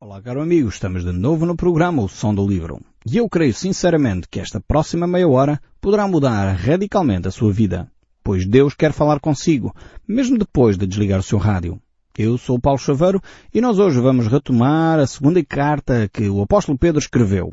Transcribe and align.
Olá, 0.00 0.22
caro 0.22 0.40
amigo, 0.40 0.68
estamos 0.68 1.04
de 1.04 1.10
novo 1.10 1.44
no 1.44 1.56
programa 1.56 2.04
O 2.04 2.08
Som 2.08 2.32
do 2.32 2.46
Livro. 2.46 2.80
E 3.04 3.16
eu 3.16 3.28
creio 3.28 3.52
sinceramente 3.52 4.28
que 4.30 4.38
esta 4.38 4.60
próxima 4.60 5.08
meia 5.08 5.26
hora 5.26 5.60
poderá 5.80 6.06
mudar 6.06 6.54
radicalmente 6.54 7.26
a 7.26 7.32
sua 7.32 7.52
vida, 7.52 7.90
pois 8.22 8.46
Deus 8.46 8.74
quer 8.74 8.92
falar 8.92 9.18
consigo, 9.18 9.74
mesmo 10.06 10.38
depois 10.38 10.78
de 10.78 10.86
desligar 10.86 11.18
o 11.18 11.22
seu 11.24 11.36
rádio. 11.36 11.80
Eu 12.16 12.38
sou 12.38 12.56
o 12.56 12.60
Paulo 12.60 12.78
Chaveiro 12.78 13.20
e 13.52 13.60
nós 13.60 13.80
hoje 13.80 14.00
vamos 14.00 14.28
retomar 14.28 15.00
a 15.00 15.06
segunda 15.06 15.44
carta 15.44 16.08
que 16.12 16.28
o 16.28 16.42
apóstolo 16.42 16.78
Pedro 16.78 17.00
escreveu. 17.00 17.52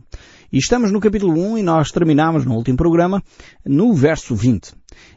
E 0.52 0.58
estamos 0.58 0.92
no 0.92 1.00
capítulo 1.00 1.34
1 1.34 1.58
e 1.58 1.64
nós 1.64 1.92
terminamos 1.92 2.46
no 2.46 2.56
último 2.56 2.78
programa 2.78 3.24
no 3.66 3.94
verso 3.94 4.36
20. 4.36 4.74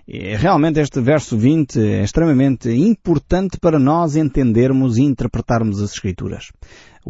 E 0.06 0.34
realmente 0.36 0.80
este 0.80 1.00
verso 1.00 1.36
20 1.36 1.78
é 1.80 2.02
extremamente 2.02 2.70
importante 2.70 3.58
para 3.58 3.78
nós 3.78 4.16
entendermos 4.16 4.98
e 4.98 5.02
interpretarmos 5.02 5.80
as 5.80 5.92
Escrituras. 5.92 6.50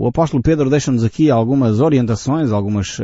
O 0.01 0.07
apóstolo 0.07 0.41
Pedro 0.41 0.71
deixa-nos 0.71 1.03
aqui 1.03 1.29
algumas 1.29 1.81
orientações, 1.81 2.53
algumas 2.53 3.01
uh, 3.01 3.03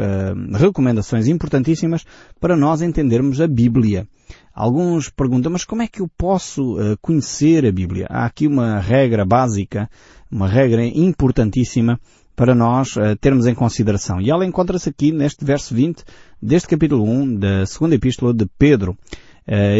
recomendações 0.52 1.26
importantíssimas 1.26 2.04
para 2.38 2.56
nós 2.56 2.82
entendermos 2.82 3.40
a 3.40 3.48
Bíblia. 3.48 4.06
Alguns 4.54 5.10
perguntam, 5.10 5.50
mas 5.50 5.64
como 5.64 5.82
é 5.82 5.88
que 5.88 6.00
eu 6.00 6.08
posso 6.16 6.76
uh, 6.76 6.96
conhecer 7.02 7.66
a 7.66 7.72
Bíblia? 7.72 8.06
Há 8.08 8.24
aqui 8.24 8.46
uma 8.46 8.78
regra 8.78 9.24
básica, 9.24 9.90
uma 10.30 10.46
regra 10.46 10.86
importantíssima 10.86 11.98
para 12.36 12.54
nós 12.54 12.94
uh, 12.94 13.16
termos 13.20 13.48
em 13.48 13.56
consideração. 13.56 14.20
E 14.20 14.30
ela 14.30 14.46
encontra-se 14.46 14.88
aqui 14.88 15.10
neste 15.10 15.44
verso 15.44 15.74
20 15.74 16.04
deste 16.40 16.68
capítulo 16.68 17.02
1 17.02 17.38
da 17.40 17.66
segunda 17.66 17.96
epístola 17.96 18.32
de 18.32 18.46
Pedro. 18.56 18.96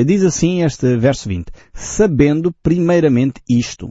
Diz 0.04 0.22
assim 0.24 0.62
este 0.62 0.94
verso 0.98 1.26
20, 1.26 1.46
sabendo 1.72 2.52
primeiramente 2.62 3.40
isto, 3.48 3.90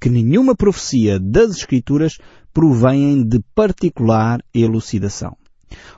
que 0.00 0.08
nenhuma 0.08 0.54
profecia 0.54 1.18
das 1.18 1.50
Escrituras 1.56 2.18
provém 2.52 3.22
de 3.22 3.40
particular 3.54 4.40
elucidação. 4.54 5.36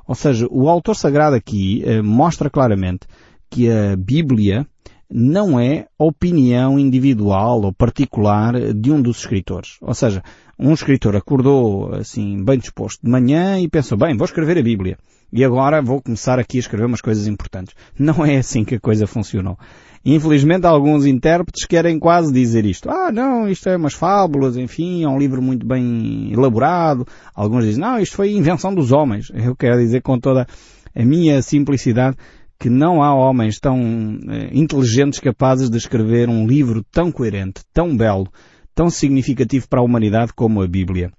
Ou 0.06 0.15
seja, 0.15 0.47
o 0.51 0.69
autor 0.69 0.94
sagrado 0.94 1.36
aqui 1.36 1.83
uh, 1.86 2.03
mostra 2.03 2.50
claramente 2.50 3.06
que 3.48 3.70
a 3.70 3.97
Bíblia 3.97 4.67
não 5.14 5.61
é 5.61 5.86
opinião 5.98 6.78
individual 6.78 7.62
ou 7.62 7.72
particular 7.72 8.72
de 8.72 8.91
um 8.91 9.00
dos 9.00 9.19
escritores. 9.19 9.77
Ou 9.83 9.94
seja, 9.94 10.22
um 10.59 10.72
escritor 10.72 11.14
acordou 11.14 11.94
assim 11.94 12.42
bem 12.42 12.59
disposto 12.59 13.03
de 13.03 13.11
manhã 13.11 13.61
e 13.61 13.69
pensou, 13.69 13.98
bem, 13.98 14.16
vou 14.16 14.25
escrever 14.25 14.56
a 14.59 14.62
Bíblia. 14.62 14.97
E 15.31 15.44
agora 15.44 15.83
vou 15.83 16.00
começar 16.00 16.39
aqui 16.39 16.59
a 16.59 16.61
escrever 16.61 16.87
umas 16.87 17.00
coisas 17.00 17.27
importantes. 17.27 17.75
Não 17.98 18.25
é 18.25 18.37
assim 18.37 18.64
que 18.64 18.75
a 18.75 18.81
coisa 18.81 19.06
funcionou. 19.06 19.59
Infelizmente 20.05 20.67
alguns 20.67 21.06
intérpretes 21.06 21.64
querem 21.64 21.98
quase 21.98 22.33
dizer 22.33 22.64
isto. 22.64 22.91
Ah, 22.91 23.12
não, 23.12 23.48
isto 23.48 23.69
é 23.69 23.77
umas 23.77 23.95
fábulas, 23.95 24.56
enfim, 24.56 25.05
é 25.05 25.09
um 25.09 25.19
livro 25.19 25.41
muito 25.41 25.64
bem 25.64 26.33
elaborado. 26.33 27.06
Alguns 27.34 27.64
dizem, 27.64 27.81
não, 27.81 28.00
isto 28.00 28.17
foi 28.17 28.33
invenção 28.33 28.75
dos 28.75 28.91
homens. 28.91 29.31
Eu 29.33 29.55
quero 29.55 29.78
dizer 29.78 30.03
com 30.03 30.19
toda 30.19 30.47
a 30.94 31.05
minha 31.05 31.41
simplicidade 31.41 32.17
que 32.59 32.69
não 32.69 33.03
há 33.03 33.14
homens 33.14 33.59
tão 33.59 33.81
eh, 34.28 34.50
inteligentes 34.53 35.19
capazes 35.19 35.69
de 35.69 35.77
escrever 35.77 36.28
um 36.28 36.47
livro 36.47 36.84
tão 36.92 37.11
coerente, 37.11 37.62
tão 37.72 37.97
belo, 37.97 38.28
tão 38.75 38.89
significativo 38.89 39.69
para 39.69 39.81
a 39.81 39.84
humanidade 39.84 40.33
como 40.33 40.62
a 40.62 40.66
Bíblia. 40.66 41.11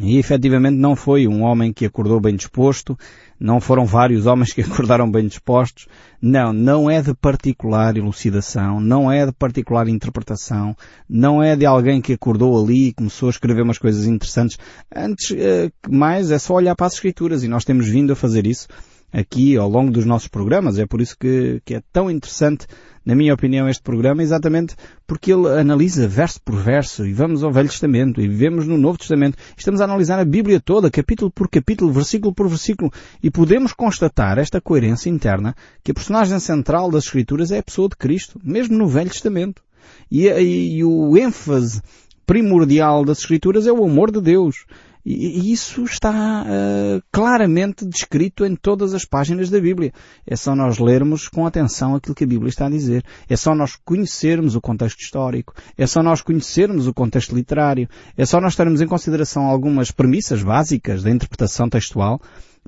E 0.00 0.18
efetivamente 0.18 0.76
não 0.76 0.94
foi 0.94 1.26
um 1.26 1.42
homem 1.42 1.72
que 1.72 1.84
acordou 1.84 2.20
bem 2.20 2.36
disposto, 2.36 2.96
não 3.38 3.60
foram 3.60 3.84
vários 3.84 4.26
homens 4.26 4.52
que 4.52 4.60
acordaram 4.62 5.10
bem 5.10 5.26
dispostos. 5.26 5.86
Não, 6.20 6.52
não 6.52 6.90
é 6.90 7.00
de 7.00 7.14
particular 7.14 7.96
elucidação, 7.96 8.80
não 8.80 9.10
é 9.10 9.26
de 9.26 9.32
particular 9.32 9.88
interpretação, 9.88 10.76
não 11.08 11.42
é 11.42 11.54
de 11.54 11.64
alguém 11.64 12.00
que 12.00 12.12
acordou 12.12 12.60
ali 12.60 12.88
e 12.88 12.92
começou 12.92 13.28
a 13.28 13.30
escrever 13.30 13.62
umas 13.62 13.78
coisas 13.78 14.06
interessantes. 14.06 14.58
Antes 14.94 15.30
eh, 15.30 15.70
que 15.82 15.90
mais 15.90 16.30
é 16.30 16.38
só 16.38 16.54
olhar 16.54 16.74
para 16.74 16.86
as 16.86 16.94
Escrituras 16.94 17.44
e 17.44 17.48
nós 17.48 17.64
temos 17.64 17.88
vindo 17.88 18.12
a 18.12 18.16
fazer 18.16 18.46
isso 18.46 18.66
aqui 19.12 19.56
ao 19.56 19.68
longo 19.68 19.90
dos 19.90 20.04
nossos 20.04 20.28
programas. 20.28 20.78
É 20.78 20.86
por 20.86 21.00
isso 21.00 21.16
que, 21.18 21.60
que 21.64 21.74
é 21.74 21.82
tão 21.92 22.10
interessante, 22.10 22.66
na 23.04 23.14
minha 23.14 23.32
opinião, 23.32 23.68
este 23.68 23.82
programa, 23.82 24.22
exatamente 24.22 24.74
porque 25.06 25.32
ele 25.32 25.48
analisa 25.48 26.06
verso 26.06 26.40
por 26.42 26.56
verso 26.56 27.06
e 27.06 27.12
vamos 27.12 27.42
ao 27.42 27.52
Velho 27.52 27.68
Testamento 27.68 28.20
e 28.20 28.28
vivemos 28.28 28.66
no 28.66 28.76
Novo 28.76 28.98
Testamento. 28.98 29.36
Estamos 29.56 29.80
a 29.80 29.84
analisar 29.84 30.18
a 30.18 30.24
Bíblia 30.24 30.60
toda, 30.60 30.90
capítulo 30.90 31.30
por 31.30 31.48
capítulo, 31.48 31.90
versículo 31.90 32.34
por 32.34 32.48
versículo 32.48 32.92
e 33.22 33.30
podemos 33.30 33.72
constatar 33.72 34.38
esta 34.38 34.60
coerência 34.60 35.08
interna 35.08 35.54
que 35.82 35.90
a 35.90 35.94
personagem 35.94 36.38
central 36.38 36.90
das 36.90 37.04
Escrituras 37.04 37.50
é 37.50 37.58
a 37.58 37.62
pessoa 37.62 37.88
de 37.88 37.96
Cristo, 37.96 38.38
mesmo 38.44 38.76
no 38.76 38.86
Velho 38.86 39.10
Testamento. 39.10 39.62
E, 40.10 40.26
e, 40.28 40.76
e 40.76 40.84
o 40.84 41.16
ênfase 41.16 41.80
primordial 42.26 43.06
das 43.06 43.20
Escrituras 43.20 43.66
é 43.66 43.72
o 43.72 43.82
amor 43.82 44.10
de 44.10 44.20
Deus. 44.20 44.66
E 45.10 45.50
isso 45.50 45.84
está 45.84 46.42
uh, 46.42 47.02
claramente 47.10 47.86
descrito 47.86 48.44
em 48.44 48.54
todas 48.54 48.92
as 48.92 49.06
páginas 49.06 49.48
da 49.48 49.58
Bíblia. 49.58 49.90
É 50.26 50.36
só 50.36 50.54
nós 50.54 50.78
lermos 50.78 51.28
com 51.28 51.46
atenção 51.46 51.94
aquilo 51.94 52.14
que 52.14 52.24
a 52.24 52.26
Bíblia 52.26 52.50
está 52.50 52.66
a 52.66 52.70
dizer. 52.70 53.02
É 53.26 53.34
só 53.34 53.54
nós 53.54 53.74
conhecermos 53.74 54.54
o 54.54 54.60
contexto 54.60 55.00
histórico. 55.00 55.54
É 55.78 55.86
só 55.86 56.02
nós 56.02 56.20
conhecermos 56.20 56.86
o 56.86 56.92
contexto 56.92 57.34
literário. 57.34 57.88
É 58.18 58.26
só 58.26 58.38
nós 58.38 58.54
termos 58.54 58.82
em 58.82 58.86
consideração 58.86 59.46
algumas 59.46 59.90
premissas 59.90 60.42
básicas 60.42 61.02
da 61.02 61.10
interpretação 61.10 61.70
textual 61.70 62.20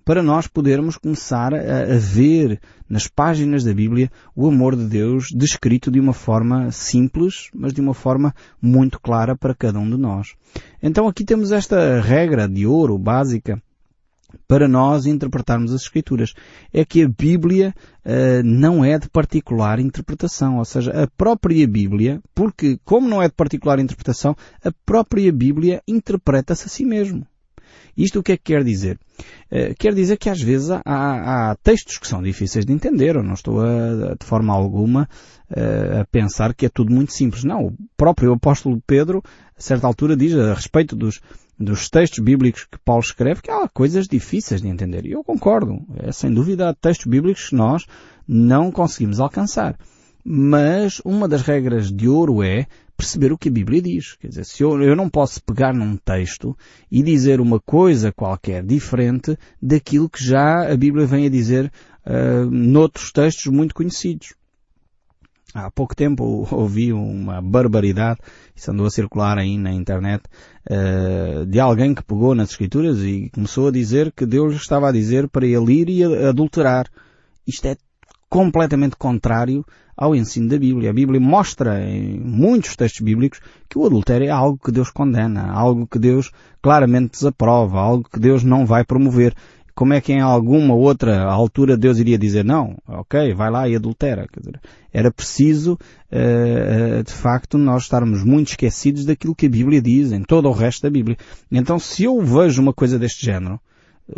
para 0.04 0.22
nós 0.22 0.46
podermos 0.46 0.96
começar 0.96 1.54
a, 1.54 1.94
a, 1.94 1.98
ver 1.98 2.60
nas 2.88 3.06
páginas 3.06 3.64
da 3.64 3.72
Bíblia 3.72 4.10
o 4.34 4.48
amor 4.48 4.76
de 4.76 4.84
Deus 4.84 5.26
descrito 5.34 5.90
de 5.90 6.00
uma 6.00 6.12
forma 6.12 6.70
simples, 6.70 7.50
mas 7.54 7.72
de 7.72 7.80
uma 7.80 7.94
forma 7.94 8.34
muito 8.60 9.00
clara 9.00 9.36
para 9.36 9.54
cada 9.54 9.78
um 9.78 9.88
de 9.88 9.96
nós. 9.96 10.34
Então 10.82 11.06
aqui 11.06 11.24
temos 11.24 11.52
esta 11.52 12.00
regra 12.00 12.48
de 12.48 12.66
ouro 12.66 12.98
básica 12.98 13.62
para 14.46 14.68
nós 14.68 15.06
interpretarmos 15.06 15.72
as 15.72 15.82
Escrituras. 15.82 16.34
É 16.72 16.84
que 16.84 17.02
a 17.02 17.08
Bíblia 17.08 17.74
uh, 18.04 18.42
não 18.44 18.84
é 18.84 18.98
de 18.98 19.08
particular 19.08 19.78
interpretação, 19.78 20.58
ou 20.58 20.64
seja, 20.64 20.90
a 21.02 21.06
própria 21.06 21.66
Bíblia, 21.66 22.20
porque 22.34 22.78
como 22.84 23.08
não 23.08 23.22
é 23.22 23.28
de 23.28 23.34
particular 23.34 23.78
interpretação, 23.78 24.36
a 24.64 24.70
própria 24.84 25.32
Bíblia 25.32 25.82
interpreta-se 25.86 26.66
a 26.66 26.68
si 26.68 26.84
mesmo. 26.84 27.26
Isto 27.96 28.20
o 28.20 28.22
que 28.22 28.32
é 28.32 28.36
que 28.36 28.44
quer 28.44 28.64
dizer? 28.64 28.98
Uh, 29.50 29.74
quer 29.78 29.94
dizer 29.94 30.16
que 30.16 30.30
às 30.30 30.40
vezes 30.40 30.70
há, 30.70 30.80
há, 30.84 31.56
textos 31.62 31.98
que 31.98 32.06
são 32.06 32.22
difíceis 32.22 32.64
de 32.64 32.72
entender. 32.72 33.16
Eu 33.16 33.22
não 33.22 33.34
estou 33.34 33.60
a, 33.60 34.14
de 34.18 34.24
forma 34.24 34.52
alguma 34.52 35.08
uh, 35.50 36.00
a 36.00 36.04
pensar 36.06 36.54
que 36.54 36.66
é 36.66 36.68
tudo 36.68 36.92
muito 36.92 37.12
simples. 37.12 37.44
Não, 37.44 37.66
o 37.66 37.74
próprio 37.96 38.32
apóstolo 38.32 38.82
Pedro, 38.86 39.22
a 39.56 39.60
certa 39.60 39.86
altura, 39.86 40.16
diz 40.16 40.34
a 40.34 40.54
respeito 40.54 40.96
dos, 40.96 41.20
dos 41.58 41.90
textos 41.90 42.18
bíblicos 42.20 42.64
que 42.64 42.78
Paulo 42.84 43.02
escreve 43.02 43.42
que 43.42 43.50
há 43.50 43.68
coisas 43.68 44.08
difíceis 44.08 44.62
de 44.62 44.68
entender. 44.68 45.04
E 45.04 45.12
eu 45.12 45.22
concordo. 45.22 45.78
É 45.98 46.10
sem 46.12 46.32
dúvida 46.32 46.70
há 46.70 46.74
textos 46.74 47.06
bíblicos 47.06 47.50
que 47.50 47.56
nós 47.56 47.84
não 48.26 48.70
conseguimos 48.70 49.20
alcançar. 49.20 49.76
Mas 50.24 51.00
uma 51.04 51.26
das 51.26 51.42
regras 51.42 51.90
de 51.90 52.08
ouro 52.08 52.42
é 52.42 52.66
perceber 53.00 53.32
o 53.32 53.38
que 53.38 53.48
a 53.48 53.52
Bíblia 53.52 53.80
diz. 53.80 54.14
Quer 54.16 54.28
dizer, 54.28 54.44
se 54.44 54.62
eu, 54.62 54.80
eu 54.82 54.94
não 54.94 55.08
posso 55.08 55.42
pegar 55.42 55.72
num 55.72 55.96
texto 55.96 56.54
e 56.90 57.02
dizer 57.02 57.40
uma 57.40 57.58
coisa 57.58 58.12
qualquer 58.12 58.62
diferente 58.62 59.38
daquilo 59.60 60.08
que 60.08 60.22
já 60.22 60.70
a 60.70 60.76
Bíblia 60.76 61.06
vem 61.06 61.26
a 61.26 61.30
dizer 61.30 61.72
uh, 62.06 62.50
noutros 62.50 63.10
textos 63.10 63.46
muito 63.46 63.74
conhecidos. 63.74 64.34
Há 65.54 65.70
pouco 65.70 65.96
tempo 65.96 66.46
ouvi 66.52 66.92
uma 66.92 67.40
barbaridade, 67.40 68.20
isso 68.54 68.70
andou 68.70 68.86
a 68.86 68.90
circular 68.90 69.38
aí 69.38 69.56
na 69.56 69.72
internet, 69.72 70.22
uh, 70.70 71.46
de 71.46 71.58
alguém 71.58 71.94
que 71.94 72.04
pegou 72.04 72.34
nas 72.34 72.50
escrituras 72.50 72.98
e 72.98 73.30
começou 73.30 73.68
a 73.68 73.72
dizer 73.72 74.12
que 74.12 74.26
Deus 74.26 74.54
estava 74.54 74.90
a 74.90 74.92
dizer 74.92 75.26
para 75.26 75.46
ele 75.46 75.72
ir 75.72 75.88
e 75.88 76.04
adulterar. 76.04 76.86
Isto 77.46 77.66
é 77.66 77.76
completamente 78.30 78.94
contrário 78.96 79.66
ao 79.96 80.14
ensino 80.14 80.48
da 80.48 80.56
Bíblia. 80.56 80.90
A 80.90 80.94
Bíblia 80.94 81.20
mostra 81.20 81.84
em 81.84 82.18
muitos 82.20 82.76
textos 82.76 83.02
bíblicos 83.02 83.40
que 83.68 83.76
o 83.76 83.84
adultério 83.84 84.28
é 84.28 84.30
algo 84.30 84.56
que 84.56 84.72
Deus 84.72 84.88
condena, 84.88 85.50
algo 85.52 85.86
que 85.86 85.98
Deus 85.98 86.30
claramente 86.62 87.10
desaprova, 87.10 87.78
algo 87.78 88.08
que 88.10 88.20
Deus 88.20 88.44
não 88.44 88.64
vai 88.64 88.84
promover. 88.84 89.34
Como 89.74 89.92
é 89.92 90.00
que 90.00 90.12
em 90.12 90.20
alguma 90.20 90.74
outra 90.74 91.24
altura 91.24 91.76
Deus 91.76 91.98
iria 91.98 92.18
dizer 92.18 92.44
não, 92.44 92.76
ok, 92.86 93.34
vai 93.34 93.50
lá 93.50 93.68
e 93.68 93.74
adultera? 93.74 94.26
Dizer, 94.38 94.60
era 94.92 95.10
preciso, 95.10 95.78
uh, 96.12 97.02
de 97.02 97.12
facto, 97.12 97.58
nós 97.58 97.82
estarmos 97.82 98.22
muito 98.22 98.48
esquecidos 98.48 99.04
daquilo 99.04 99.34
que 99.34 99.46
a 99.46 99.50
Bíblia 99.50 99.80
diz, 99.80 100.12
em 100.12 100.22
todo 100.22 100.48
o 100.48 100.52
resto 100.52 100.82
da 100.82 100.90
Bíblia. 100.90 101.16
Então, 101.50 101.78
se 101.78 102.04
eu 102.04 102.20
vejo 102.20 102.60
uma 102.60 102.72
coisa 102.72 102.98
deste 102.98 103.24
género, 103.24 103.60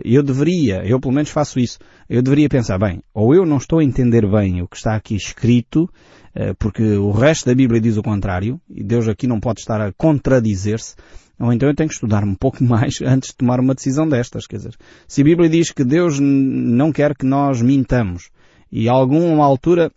eu 0.04 0.22
deveria, 0.22 0.84
eu 0.84 1.00
pelo 1.00 1.14
menos 1.14 1.30
faço 1.30 1.58
isso, 1.58 1.78
eu 2.08 2.22
deveria 2.22 2.48
pensar, 2.48 2.78
bem, 2.78 3.02
ou 3.12 3.34
eu 3.34 3.44
não 3.44 3.56
estou 3.56 3.78
a 3.78 3.84
entender 3.84 4.26
bem 4.28 4.62
o 4.62 4.68
que 4.68 4.76
está 4.76 4.94
aqui 4.94 5.14
escrito, 5.14 5.88
eh, 6.34 6.54
porque 6.58 6.82
o 6.82 7.10
resto 7.10 7.46
da 7.46 7.54
Bíblia 7.54 7.80
diz 7.80 7.96
o 7.96 8.02
contrário, 8.02 8.60
e 8.70 8.82
Deus 8.82 9.08
aqui 9.08 9.26
não 9.26 9.40
pode 9.40 9.60
estar 9.60 9.80
a 9.80 9.92
contradizer-se, 9.92 10.94
ou 11.38 11.52
então 11.52 11.68
eu 11.68 11.74
tenho 11.74 11.88
que 11.88 11.94
estudar 11.94 12.24
um 12.24 12.34
pouco 12.34 12.62
mais 12.64 13.00
antes 13.02 13.30
de 13.30 13.36
tomar 13.36 13.60
uma 13.60 13.74
decisão 13.74 14.08
destas, 14.08 14.46
quer 14.46 14.56
dizer, 14.56 14.76
se 15.06 15.20
a 15.20 15.24
Bíblia 15.24 15.48
diz 15.48 15.70
que 15.70 15.84
Deus 15.84 16.18
não 16.20 16.92
quer 16.92 17.14
que 17.14 17.26
nós 17.26 17.60
mintamos, 17.60 18.30
e 18.70 18.88
a 18.88 18.92
alguma 18.92 19.44
altura 19.44 19.92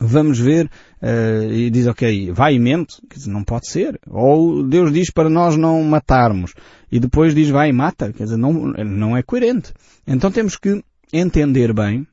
vamos 0.00 0.38
ver 0.38 0.70
uh, 1.02 1.52
e 1.52 1.70
diz, 1.70 1.86
ok, 1.86 2.30
vai 2.32 2.54
e 2.54 2.58
mente, 2.58 2.96
quer 3.08 3.16
dizer, 3.16 3.30
não 3.30 3.44
pode 3.44 3.68
ser. 3.68 3.98
Ou 4.08 4.62
Deus 4.62 4.92
diz 4.92 5.10
para 5.10 5.28
nós 5.28 5.56
não 5.56 5.82
matarmos 5.82 6.54
e 6.90 7.00
depois 7.00 7.34
diz 7.34 7.48
vai 7.48 7.70
e 7.70 7.72
mata, 7.72 8.12
quer 8.12 8.24
dizer, 8.24 8.36
não, 8.36 8.52
não 8.52 9.16
é 9.16 9.22
coerente. 9.22 9.72
Então 10.06 10.30
temos 10.30 10.56
que 10.56 10.82
entender 11.12 11.72
bem 11.72 12.06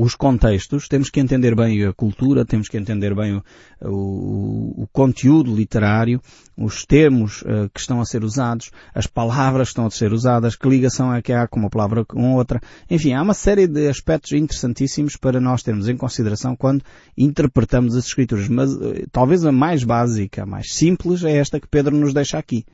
os 0.00 0.14
contextos, 0.14 0.88
temos 0.88 1.10
que 1.10 1.20
entender 1.20 1.54
bem 1.54 1.84
a 1.84 1.92
cultura, 1.92 2.42
temos 2.42 2.68
que 2.68 2.78
entender 2.78 3.14
bem 3.14 3.34
o, 3.34 3.42
o, 3.82 4.84
o 4.84 4.88
conteúdo 4.90 5.54
literário, 5.54 6.22
os 6.56 6.86
termos 6.86 7.42
uh, 7.42 7.68
que 7.72 7.80
estão 7.80 8.00
a 8.00 8.06
ser 8.06 8.24
usados, 8.24 8.70
as 8.94 9.06
palavras 9.06 9.68
que 9.68 9.72
estão 9.72 9.84
a 9.84 9.90
ser 9.90 10.14
usadas, 10.14 10.56
que 10.56 10.66
ligação 10.66 11.14
é 11.14 11.20
que 11.20 11.34
há 11.34 11.46
com 11.46 11.60
uma 11.60 11.68
palavra 11.68 12.02
com 12.02 12.32
outra. 12.34 12.62
Enfim, 12.88 13.12
há 13.12 13.20
uma 13.20 13.34
série 13.34 13.66
de 13.66 13.88
aspectos 13.88 14.32
interessantíssimos 14.32 15.16
para 15.16 15.38
nós 15.38 15.62
termos 15.62 15.86
em 15.86 15.98
consideração 15.98 16.56
quando 16.56 16.82
interpretamos 17.16 17.94
as 17.94 18.06
Escrituras. 18.06 18.48
Mas 18.48 18.72
uh, 18.72 19.06
talvez 19.12 19.44
a 19.44 19.52
mais 19.52 19.84
básica, 19.84 20.44
a 20.44 20.46
mais 20.46 20.72
simples 20.72 21.22
é 21.24 21.36
esta 21.36 21.60
que 21.60 21.68
Pedro 21.68 21.94
nos 21.94 22.14
deixa 22.14 22.38
aqui 22.38 22.64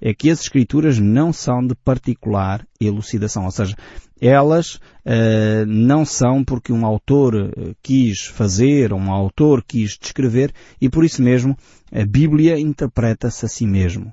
é 0.00 0.12
que 0.12 0.30
as 0.30 0.40
escrituras 0.40 0.98
não 0.98 1.32
são 1.32 1.66
de 1.66 1.74
particular 1.74 2.66
elucidação, 2.80 3.44
ou 3.44 3.50
seja, 3.50 3.76
elas 4.20 4.74
uh, 4.74 5.66
não 5.66 6.04
são 6.04 6.44
porque 6.44 6.72
um 6.72 6.86
autor 6.86 7.34
eh, 7.34 7.74
quis 7.82 8.26
fazer, 8.26 8.92
um 8.92 9.10
autor 9.10 9.62
quis 9.62 9.98
descrever, 10.00 10.52
e 10.80 10.88
por 10.88 11.04
isso 11.04 11.22
mesmo 11.22 11.56
a 11.92 12.04
Bíblia 12.04 12.58
interpreta-se 12.58 13.44
a 13.44 13.48
si 13.48 13.66
mesmo. 13.66 14.12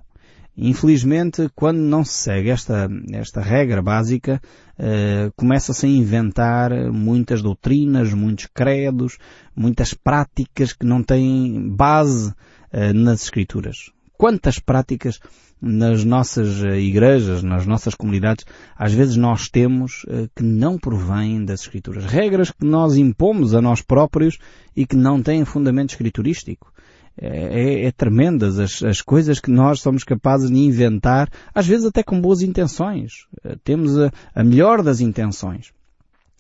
Infelizmente, 0.58 1.50
quando 1.56 1.80
não 1.80 2.04
se 2.04 2.14
segue 2.14 2.50
esta, 2.50 2.90
esta 3.14 3.42
regra 3.42 3.82
básica, 3.82 4.42
uh, 4.78 5.32
começa-se 5.36 5.86
a 5.86 5.90
inventar 5.90 6.72
muitas 6.92 7.42
doutrinas, 7.42 8.14
muitos 8.14 8.48
credos, 8.54 9.18
muitas 9.56 9.94
práticas 9.94 10.74
que 10.74 10.86
não 10.86 11.02
têm 11.02 11.70
base 11.70 12.32
uh, 12.32 12.94
nas 12.94 13.24
Escrituras. 13.24 13.92
Quantas 14.22 14.60
práticas 14.60 15.20
nas 15.60 16.06
nossas 16.06 16.64
eh, 16.64 16.80
igrejas, 16.80 17.42
nas 17.42 17.66
nossas 17.66 17.96
comunidades, 17.96 18.46
às 18.78 18.94
vezes 18.94 19.16
nós 19.16 19.50
temos 19.50 20.06
eh, 20.08 20.30
que 20.36 20.44
não 20.44 20.78
provêm 20.78 21.44
das 21.44 21.62
Escrituras. 21.62 22.06
Regras 22.06 22.52
que 22.52 22.64
nós 22.64 22.98
impomos 22.98 23.56
a 23.56 23.62
nós 23.64 23.82
próprios 23.82 24.38
e 24.76 24.86
que 24.86 24.96
não 24.96 25.24
têm 25.24 25.44
fundamento 25.44 25.90
escriturístico. 25.90 26.72
É, 27.20 27.28
é, 27.28 27.86
é 27.88 27.92
tremendas 27.92 28.60
as, 28.60 28.84
as, 28.84 29.02
coisas 29.02 29.40
que 29.40 29.50
nós 29.50 29.82
somos 29.82 30.04
capazes 30.04 30.52
de 30.52 30.60
inventar, 30.60 31.28
às 31.52 31.66
vezes 31.66 31.88
até 31.88 32.04
com 32.04 32.22
boas 32.22 32.44
intenções. 32.44 33.26
Eh, 33.44 33.56
temos 33.64 33.98
a, 33.98 34.12
a 34.36 34.44
melhor 34.44 34.84
das 34.84 35.02
intenções 35.02 35.74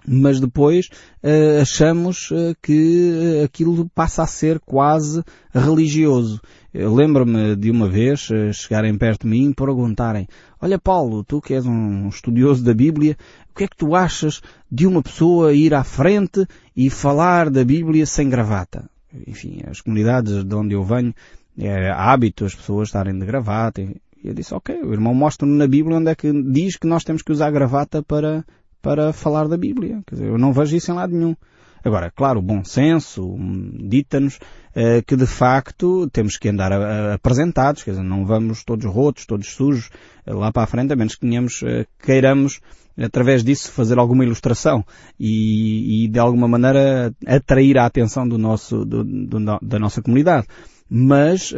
mas 0.07 0.39
depois 0.39 0.89
uh, 1.23 1.61
achamos 1.61 2.31
uh, 2.31 2.55
que 2.61 3.41
aquilo 3.43 3.89
passa 3.93 4.23
a 4.23 4.27
ser 4.27 4.59
quase 4.59 5.23
religioso. 5.53 6.41
Lembro-me 6.73 7.55
de 7.55 7.69
uma 7.69 7.87
vez 7.87 8.29
uh, 8.29 8.53
chegarem 8.53 8.97
perto 8.97 9.23
de 9.23 9.27
mim 9.27 9.49
e 9.49 9.53
perguntarem 9.53 10.27
Olha 10.61 10.77
Paulo, 10.77 11.23
tu 11.23 11.41
que 11.41 11.55
és 11.55 11.65
um 11.65 12.07
estudioso 12.07 12.63
da 12.63 12.73
Bíblia, 12.73 13.17
o 13.49 13.55
que 13.55 13.63
é 13.63 13.67
que 13.67 13.75
tu 13.75 13.95
achas 13.95 14.41
de 14.71 14.85
uma 14.85 15.01
pessoa 15.01 15.53
ir 15.53 15.73
à 15.73 15.83
frente 15.83 16.45
e 16.77 16.87
falar 16.89 17.49
da 17.49 17.65
Bíblia 17.65 18.05
sem 18.05 18.29
gravata? 18.29 18.87
Enfim, 19.27 19.61
as 19.67 19.81
comunidades 19.81 20.43
de 20.43 20.55
onde 20.55 20.75
eu 20.75 20.83
venho, 20.83 21.13
é 21.57 21.89
hábito 21.91 22.45
as 22.45 22.53
pessoas 22.53 22.89
estarem 22.89 23.17
de 23.17 23.25
gravata. 23.25 23.81
E 23.81 23.99
eu 24.23 24.35
disse, 24.35 24.53
ok, 24.53 24.83
o 24.83 24.93
irmão 24.93 25.15
mostra-me 25.15 25.57
na 25.57 25.67
Bíblia 25.67 25.97
onde 25.97 26.11
é 26.11 26.15
que 26.15 26.31
diz 26.31 26.77
que 26.77 26.87
nós 26.87 27.03
temos 27.03 27.23
que 27.23 27.31
usar 27.31 27.49
gravata 27.49 28.03
para 28.03 28.45
para 28.81 29.13
falar 29.13 29.47
da 29.47 29.57
Bíblia. 29.57 30.01
Quer 30.07 30.15
dizer, 30.15 30.27
eu 30.27 30.37
não 30.37 30.53
vejo 30.53 30.75
isso 30.75 30.91
em 30.91 30.95
lado 30.95 31.15
nenhum. 31.15 31.35
Agora, 31.83 32.11
claro, 32.11 32.39
o 32.39 32.43
bom 32.43 32.63
senso 32.63 33.25
hum, 33.25 33.71
dita-nos 33.89 34.35
uh, 34.35 35.03
que 35.05 35.15
de 35.15 35.25
facto 35.25 36.07
temos 36.11 36.37
que 36.37 36.49
andar 36.49 36.71
a, 36.71 36.77
a, 36.77 37.13
apresentados, 37.15 37.81
quer 37.81 37.91
dizer, 37.91 38.03
não 38.03 38.25
vamos 38.25 38.63
todos 38.63 38.85
rotos, 38.85 39.25
todos 39.25 39.47
sujos 39.47 39.89
uh, 40.27 40.35
lá 40.35 40.51
para 40.51 40.63
a 40.63 40.67
frente, 40.67 40.93
a 40.93 40.95
menos 40.95 41.15
que 41.15 41.21
tenhamos, 41.21 41.61
uh, 41.63 41.85
queiramos 42.03 42.59
através 42.99 43.43
disso 43.43 43.71
fazer 43.71 43.97
alguma 43.97 44.23
ilustração 44.23 44.85
e, 45.19 46.05
e, 46.05 46.07
de 46.07 46.19
alguma 46.19 46.47
maneira 46.47 47.11
atrair 47.25 47.77
a 47.79 47.85
atenção 47.85 48.27
do 48.27 48.37
nosso, 48.37 48.85
do, 48.85 49.03
do, 49.03 49.39
da 49.61 49.79
nossa 49.79 50.01
comunidade 50.01 50.45
mas 50.93 51.53
uh, 51.53 51.55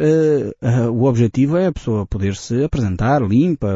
uh, 0.62 0.92
o 0.92 1.06
objetivo 1.06 1.56
é 1.56 1.66
a 1.66 1.72
pessoa 1.72 2.06
poder 2.06 2.36
se 2.36 2.62
apresentar 2.62 3.20
limpa, 3.20 3.68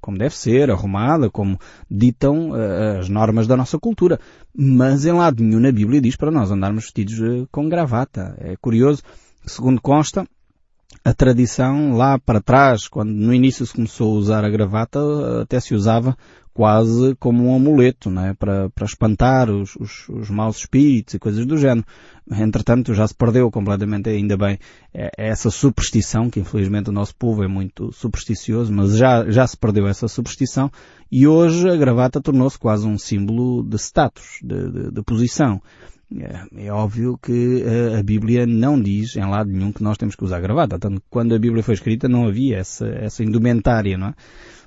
como 0.00 0.18
deve 0.18 0.34
ser, 0.34 0.72
arrumada, 0.72 1.30
como 1.30 1.56
ditam 1.88 2.50
uh, 2.50 2.98
as 2.98 3.08
normas 3.08 3.46
da 3.46 3.56
nossa 3.56 3.78
cultura. 3.78 4.18
Mas 4.52 5.04
em 5.04 5.12
lado 5.12 5.40
nenhum 5.40 5.60
na 5.60 5.70
Bíblia 5.70 6.00
diz 6.00 6.16
para 6.16 6.32
nós 6.32 6.50
andarmos 6.50 6.86
vestidos 6.86 7.46
com 7.52 7.68
gravata. 7.68 8.36
É 8.40 8.56
curioso, 8.56 9.04
segundo 9.46 9.80
consta, 9.80 10.26
a 11.04 11.14
tradição 11.14 11.92
lá 11.92 12.18
para 12.18 12.40
trás, 12.40 12.88
quando 12.88 13.10
no 13.10 13.32
início 13.32 13.64
se 13.64 13.74
começou 13.74 14.16
a 14.16 14.18
usar 14.18 14.44
a 14.44 14.50
gravata, 14.50 14.98
até 15.42 15.60
se 15.60 15.76
usava 15.76 16.16
quase 16.58 17.14
como 17.20 17.44
um 17.44 17.54
amuleto, 17.54 18.10
não 18.10 18.26
é? 18.26 18.34
Para, 18.34 18.68
para 18.70 18.84
espantar 18.84 19.48
os, 19.48 19.76
os, 19.76 20.08
os 20.08 20.28
maus 20.28 20.56
espíritos 20.56 21.14
e 21.14 21.18
coisas 21.20 21.46
do 21.46 21.56
género. 21.56 21.86
Entretanto, 22.28 22.92
já 22.94 23.06
se 23.06 23.14
perdeu 23.14 23.48
completamente, 23.48 24.10
ainda 24.10 24.36
bem, 24.36 24.58
é, 24.92 25.08
é 25.16 25.28
essa 25.28 25.52
superstição, 25.52 26.28
que 26.28 26.40
infelizmente 26.40 26.90
o 26.90 26.92
nosso 26.92 27.14
povo 27.14 27.44
é 27.44 27.46
muito 27.46 27.92
supersticioso, 27.92 28.72
mas 28.72 28.96
já, 28.96 29.30
já 29.30 29.46
se 29.46 29.56
perdeu 29.56 29.86
essa 29.86 30.08
superstição 30.08 30.68
e 31.12 31.28
hoje 31.28 31.70
a 31.70 31.76
gravata 31.76 32.20
tornou-se 32.20 32.58
quase 32.58 32.88
um 32.88 32.98
símbolo 32.98 33.62
de 33.62 33.76
status, 33.76 34.40
de, 34.42 34.68
de, 34.68 34.90
de 34.90 35.02
posição. 35.04 35.62
É, 36.16 36.66
é 36.66 36.72
óbvio 36.72 37.18
que 37.22 37.64
a 37.98 38.02
Bíblia 38.02 38.46
não 38.46 38.80
diz 38.80 39.14
em 39.16 39.28
lado 39.28 39.50
nenhum 39.50 39.72
que 39.72 39.82
nós 39.82 39.98
temos 39.98 40.16
que 40.16 40.24
usar 40.24 40.40
gravata. 40.40 40.78
Tanto 40.78 41.02
quando 41.10 41.34
a 41.34 41.38
Bíblia 41.38 41.62
foi 41.62 41.74
escrita 41.74 42.08
não 42.08 42.26
havia 42.26 42.58
essa, 42.58 42.86
essa 42.86 43.22
indumentária, 43.22 43.98
não 43.98 44.08
é? 44.08 44.14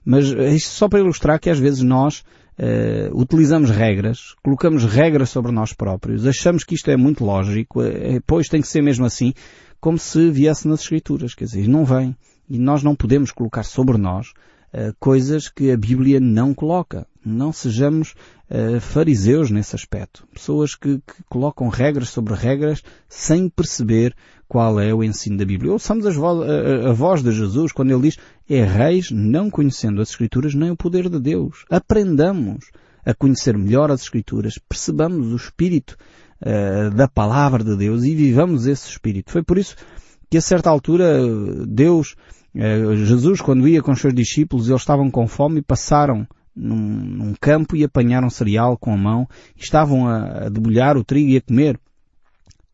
Mas 0.04 0.26
isto 0.28 0.70
só 0.70 0.88
para 0.88 1.00
ilustrar 1.00 1.40
que 1.40 1.50
às 1.50 1.60
vezes 1.60 1.82
nós 1.82 2.24
uh, 2.60 3.20
utilizamos 3.20 3.70
regras, 3.70 4.36
colocamos 4.44 4.84
regras 4.84 5.30
sobre 5.30 5.52
nós 5.52 5.74
próprios, 5.74 6.26
achamos 6.26 6.64
que 6.64 6.74
isto 6.74 6.90
é 6.90 6.98
muito 6.98 7.24
lógico, 7.24 7.82
pois 8.26 8.48
tem 8.48 8.62
que 8.62 8.68
ser 8.68 8.82
mesmo 8.82 9.06
assim, 9.06 9.34
como 9.80 9.98
se 9.98 10.30
viesse 10.30 10.68
nas 10.68 10.82
Escrituras. 10.82 11.34
Quer 11.34 11.46
dizer, 11.46 11.68
não 11.68 11.84
vem. 11.84 12.16
E 12.48 12.58
nós 12.60 12.84
não 12.84 12.96
podemos 12.96 13.32
colocar 13.32 13.64
sobre 13.64 13.98
nós 13.98 14.34
uh, 14.74 14.94
coisas 15.00 15.50
que 15.50 15.72
a 15.72 15.78
Bíblia 15.78 16.20
não 16.20 16.54
coloca. 16.54 17.08
Não 17.24 17.54
sejamos 17.54 18.16
uh, 18.50 18.80
fariseus 18.80 19.52
nesse 19.52 19.76
aspecto. 19.76 20.28
Pessoas 20.34 20.74
que, 20.74 20.98
que, 20.98 21.24
colocam 21.30 21.68
regras 21.70 22.10
sobre 22.10 22.34
regras 22.34 22.82
sem 23.08 23.48
perceber 23.48 24.16
qual 24.48 24.80
é 24.80 24.94
o 24.94 25.04
ensino 25.04 25.38
da 25.38 25.46
Bíblia. 25.46 25.72
Ouçamos 25.72 26.16
vo 26.16 26.42
a, 26.42 26.90
a, 26.90 26.94
voz 26.94 27.22
de 27.22 27.32
Jesus 27.32 27.72
quando 27.72 27.92
ele 27.92 28.02
diz 28.02 28.18
Erreis 28.50 29.12
não 29.12 29.50
conhecendo 29.50 30.02
as 30.02 30.10
Escrituras 30.10 30.56
nem 30.56 30.72
o 30.72 30.76
poder 30.76 31.10
de 31.10 31.20
Deus. 31.20 31.64
Aprendamos 31.70 32.72
a 33.06 33.14
conhecer 33.14 33.56
melhor 33.56 33.92
as 33.92 34.02
Escrituras, 34.02 34.58
percebamos 34.58 35.28
o 35.28 35.36
Espírito 35.36 35.96
uh, 36.42 36.90
da 36.96 37.08
Palavra 37.08 37.64
de 37.64 37.78
Deus 37.78 38.04
e 38.04 38.16
vivamos 38.16 38.66
esse 38.66 38.90
Espírito. 38.90 39.32
Foi 39.32 39.44
por 39.44 39.60
isso 39.60 39.76
que 40.28 40.38
a 40.38 40.42
certa 40.42 40.70
altura 40.70 41.20
Deus, 41.68 42.16
Jesus, 43.06 43.42
quando 43.42 43.68
ia 43.68 43.82
com 43.82 43.92
os 43.92 44.00
seus 44.00 44.14
discípulos, 44.14 44.70
eles 44.70 44.82
estavam 44.82 45.12
com 45.12 45.28
fome 45.28 45.60
e 45.60 45.62
passaram 45.62 46.26
num, 46.56 46.76
num 46.76 47.34
campo 47.40 47.76
e 47.76 47.84
apanharam 47.84 48.30
cereal 48.30 48.78
com 48.78 48.94
a 48.94 48.98
mão, 48.98 49.28
estavam 49.56 50.08
a, 50.08 50.46
a 50.46 50.50
debulhar 50.50 50.98
o 50.98 51.04
trigo 51.04 51.30
e 51.30 51.38
a 51.38 51.42
comer. 51.42 51.80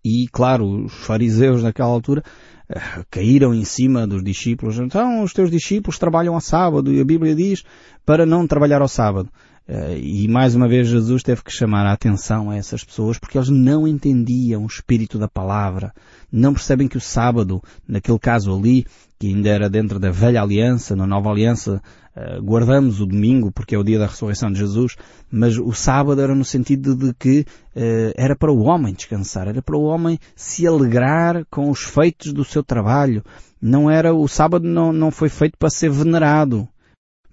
E, 0.03 0.27
claro, 0.31 0.85
os 0.85 0.93
fariseus 1.05 1.63
naquela 1.63 1.89
altura 1.89 2.23
uh, 2.69 3.05
caíram 3.09 3.53
em 3.53 3.65
cima 3.65 4.07
dos 4.07 4.23
discípulos. 4.23 4.79
Então, 4.79 5.23
os 5.23 5.33
teus 5.33 5.51
discípulos 5.51 5.97
trabalham 5.97 6.33
ao 6.33 6.41
sábado 6.41 6.93
e 6.93 7.01
a 7.01 7.05
Bíblia 7.05 7.35
diz 7.35 7.63
para 8.05 8.25
não 8.25 8.47
trabalhar 8.47 8.81
ao 8.81 8.87
sábado. 8.87 9.29
Uh, 9.67 9.97
e 9.97 10.29
mais 10.29 10.55
uma 10.55 10.65
vez 10.65 10.87
Jesus 10.87 11.21
teve 11.21 11.43
que 11.43 11.51
chamar 11.51 11.85
a 11.85 11.91
atenção 11.91 12.49
a 12.49 12.55
essas 12.55 12.85
pessoas 12.85 13.19
porque 13.19 13.37
eles 13.37 13.49
não 13.49 13.85
entendiam 13.85 14.63
o 14.63 14.67
espírito 14.67 15.19
da 15.19 15.27
palavra. 15.27 15.93
Não 16.31 16.53
percebem 16.53 16.87
que 16.87 16.95
o 16.95 17.01
sábado, 17.01 17.61
naquele 17.85 18.17
caso 18.17 18.55
ali, 18.55 18.85
que 19.19 19.27
ainda 19.27 19.49
era 19.49 19.69
dentro 19.69 19.99
da 19.99 20.09
velha 20.09 20.41
aliança, 20.41 20.95
na 20.95 21.05
nova 21.05 21.29
aliança, 21.29 21.81
uh, 22.15 22.41
guardamos 22.41 23.01
o 23.01 23.05
domingo 23.05 23.51
porque 23.51 23.75
é 23.75 23.77
o 23.77 23.83
dia 23.83 23.99
da 23.99 24.05
ressurreição 24.05 24.49
de 24.49 24.59
Jesus, 24.59 24.95
mas 25.29 25.57
o 25.57 25.73
sábado 25.73 26.21
era 26.21 26.33
no 26.33 26.45
sentido 26.45 26.95
de 26.95 27.13
que 27.13 27.41
uh, 27.75 28.13
era 28.15 28.37
para 28.37 28.53
o 28.53 28.61
homem 28.61 28.93
descansar, 28.93 29.49
era 29.49 29.61
para 29.61 29.75
o 29.75 29.83
homem 29.83 30.17
se 30.33 30.65
alegrar 30.65 31.45
com 31.51 31.69
os 31.69 31.81
feitos 31.81 32.31
do 32.31 32.45
seu 32.45 32.63
trabalho. 32.63 33.21
Não 33.61 33.91
era, 33.91 34.13
o 34.13 34.29
sábado 34.29 34.65
não, 34.65 34.93
não 34.93 35.11
foi 35.11 35.27
feito 35.27 35.57
para 35.57 35.69
ser 35.69 35.89
venerado. 35.89 36.69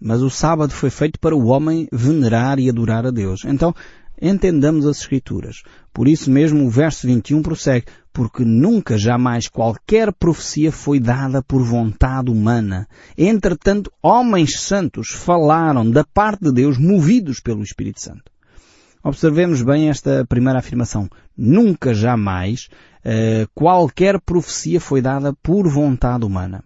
Mas 0.07 0.21
o 0.21 0.29
sábado 0.29 0.71
foi 0.71 0.91
feito 0.91 1.19
para 1.19 1.35
o 1.35 1.47
homem 1.47 1.89
venerar 1.91 2.59
e 2.59 2.69
adorar 2.69 3.07
a 3.07 3.11
Deus. 3.11 3.43
Então, 3.47 3.75
entendamos 4.21 4.87
as 4.87 4.99
Escrituras. 4.99 5.63
Por 5.95 6.07
isso 6.07 6.31
mesmo 6.31 6.67
o 6.67 6.69
verso 6.69 7.07
21 7.07 7.41
prossegue, 7.41 7.87
porque 8.13 8.45
nunca 8.45 8.99
jamais 8.99 9.49
qualquer 9.49 10.13
profecia 10.13 10.71
foi 10.71 11.01
dada 11.01 11.43
por 11.43 11.63
vontade 11.63 12.31
humana. 12.31 12.87
Entretanto, 13.17 13.91
homens 14.03 14.61
santos 14.61 15.09
falaram 15.09 15.91
da 15.91 16.05
parte 16.05 16.45
de 16.45 16.53
Deus 16.53 16.77
movidos 16.77 17.41
pelo 17.41 17.63
Espírito 17.63 18.03
Santo. 18.03 18.31
Observemos 19.03 19.63
bem 19.63 19.89
esta 19.89 20.27
primeira 20.27 20.59
afirmação. 20.59 21.09
Nunca 21.35 21.95
jamais 21.95 22.69
uh, 23.07 23.49
qualquer 23.55 24.21
profecia 24.21 24.79
foi 24.79 25.01
dada 25.01 25.33
por 25.43 25.67
vontade 25.67 26.27
humana. 26.27 26.63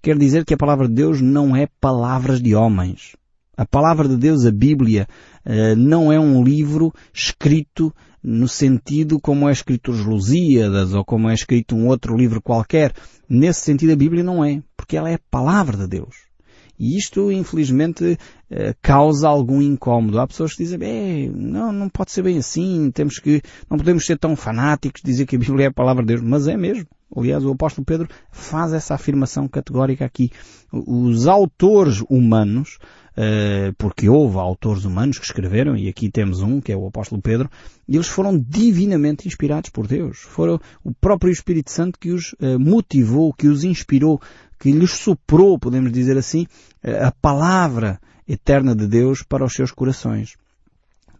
Quer 0.00 0.18
dizer 0.18 0.44
que 0.44 0.54
a 0.54 0.56
palavra 0.58 0.88
de 0.88 0.94
Deus 0.94 1.20
não 1.20 1.54
é 1.56 1.68
palavras 1.80 2.40
de 2.40 2.54
homens. 2.54 3.16
A 3.56 3.66
palavra 3.66 4.08
de 4.08 4.16
Deus, 4.16 4.46
a 4.46 4.50
Bíblia, 4.50 5.06
uh, 5.44 5.76
não 5.76 6.12
é 6.12 6.18
um 6.18 6.42
livro 6.42 6.92
escrito 7.12 7.94
no 8.22 8.48
sentido 8.48 9.20
como 9.20 9.48
é 9.48 9.52
escrito 9.52 9.90
os 9.90 10.04
Lusíadas 10.04 10.94
ou 10.94 11.04
como 11.04 11.28
é 11.28 11.34
escrito 11.34 11.74
um 11.74 11.88
outro 11.88 12.16
livro 12.16 12.40
qualquer. 12.40 12.92
Nesse 13.28 13.62
sentido 13.62 13.92
a 13.92 13.96
Bíblia 13.96 14.22
não 14.22 14.44
é, 14.44 14.62
porque 14.76 14.96
ela 14.96 15.10
é 15.10 15.14
a 15.14 15.20
palavra 15.30 15.76
de 15.76 15.88
Deus. 15.88 16.32
E 16.78 16.96
isto, 16.96 17.30
infelizmente, 17.30 18.18
eh, 18.50 18.74
causa 18.82 19.28
algum 19.28 19.62
incómodo. 19.62 20.18
Há 20.18 20.26
pessoas 20.26 20.52
que 20.54 20.64
dizem, 20.64 20.78
é, 20.82 21.30
não, 21.32 21.72
não 21.72 21.88
pode 21.88 22.10
ser 22.10 22.22
bem 22.22 22.38
assim, 22.38 22.90
temos 22.90 23.18
que, 23.18 23.40
não 23.70 23.76
podemos 23.76 24.04
ser 24.04 24.18
tão 24.18 24.34
fanáticos, 24.34 25.02
dizer 25.04 25.26
que 25.26 25.36
a 25.36 25.38
Bíblia 25.38 25.66
é 25.66 25.68
a 25.68 25.72
palavra 25.72 26.02
de 26.02 26.08
Deus, 26.08 26.22
mas 26.22 26.48
é 26.48 26.56
mesmo. 26.56 26.86
Aliás, 27.14 27.44
o 27.44 27.52
apóstolo 27.52 27.84
Pedro 27.84 28.08
faz 28.30 28.72
essa 28.72 28.94
afirmação 28.94 29.46
categórica 29.46 30.04
aqui. 30.04 30.30
Os 30.72 31.26
autores 31.26 32.02
humanos, 32.08 32.78
eh, 33.16 33.72
porque 33.76 34.08
houve 34.08 34.38
autores 34.38 34.84
humanos 34.84 35.18
que 35.18 35.24
escreveram, 35.24 35.76
e 35.76 35.88
aqui 35.88 36.10
temos 36.10 36.40
um, 36.40 36.60
que 36.60 36.72
é 36.72 36.76
o 36.76 36.86
apóstolo 36.86 37.20
Pedro, 37.20 37.50
eles 37.88 38.08
foram 38.08 38.38
divinamente 38.38 39.28
inspirados 39.28 39.70
por 39.70 39.86
Deus. 39.86 40.18
Foram 40.18 40.58
o 40.82 40.92
próprio 40.92 41.30
Espírito 41.30 41.70
Santo 41.70 41.98
que 41.98 42.10
os 42.10 42.34
eh, 42.40 42.56
motivou, 42.56 43.32
que 43.32 43.48
os 43.48 43.64
inspirou 43.64 44.20
que 44.58 44.70
lhes 44.70 44.92
soprou, 44.92 45.58
podemos 45.58 45.90
dizer 45.90 46.16
assim, 46.16 46.46
a 46.84 47.10
palavra 47.10 48.00
eterna 48.28 48.76
de 48.76 48.86
Deus 48.86 49.20
para 49.22 49.44
os 49.44 49.52
seus 49.52 49.72
corações. 49.72 50.36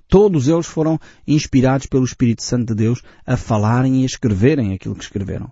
Todos 0.09 0.47
eles 0.47 0.67
foram 0.67 1.01
inspirados 1.27 1.87
pelo 1.87 2.05
Espírito 2.05 2.43
Santo 2.43 2.75
de 2.75 2.85
Deus 2.85 3.03
a 3.27 3.37
falarem 3.37 4.01
e 4.01 4.03
a 4.03 4.07
escreverem 4.07 4.75
aquilo 4.75 4.95
que 4.95 5.03
escreveram. 5.03 5.51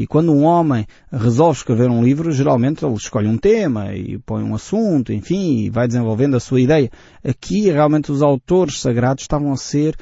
E 0.00 0.06
quando 0.06 0.32
um 0.32 0.44
homem 0.44 0.86
resolve 1.10 1.58
escrever 1.58 1.90
um 1.90 2.04
livro, 2.04 2.30
geralmente 2.30 2.84
ele 2.84 2.94
escolhe 2.94 3.26
um 3.26 3.36
tema 3.36 3.92
e 3.96 4.16
põe 4.18 4.44
um 4.44 4.54
assunto, 4.54 5.12
enfim, 5.12 5.64
e 5.64 5.70
vai 5.70 5.88
desenvolvendo 5.88 6.36
a 6.36 6.40
sua 6.40 6.60
ideia. 6.60 6.88
Aqui 7.28 7.68
realmente 7.68 8.12
os 8.12 8.22
autores 8.22 8.80
sagrados 8.80 9.24
estavam 9.24 9.52
a 9.52 9.56
ser 9.56 9.96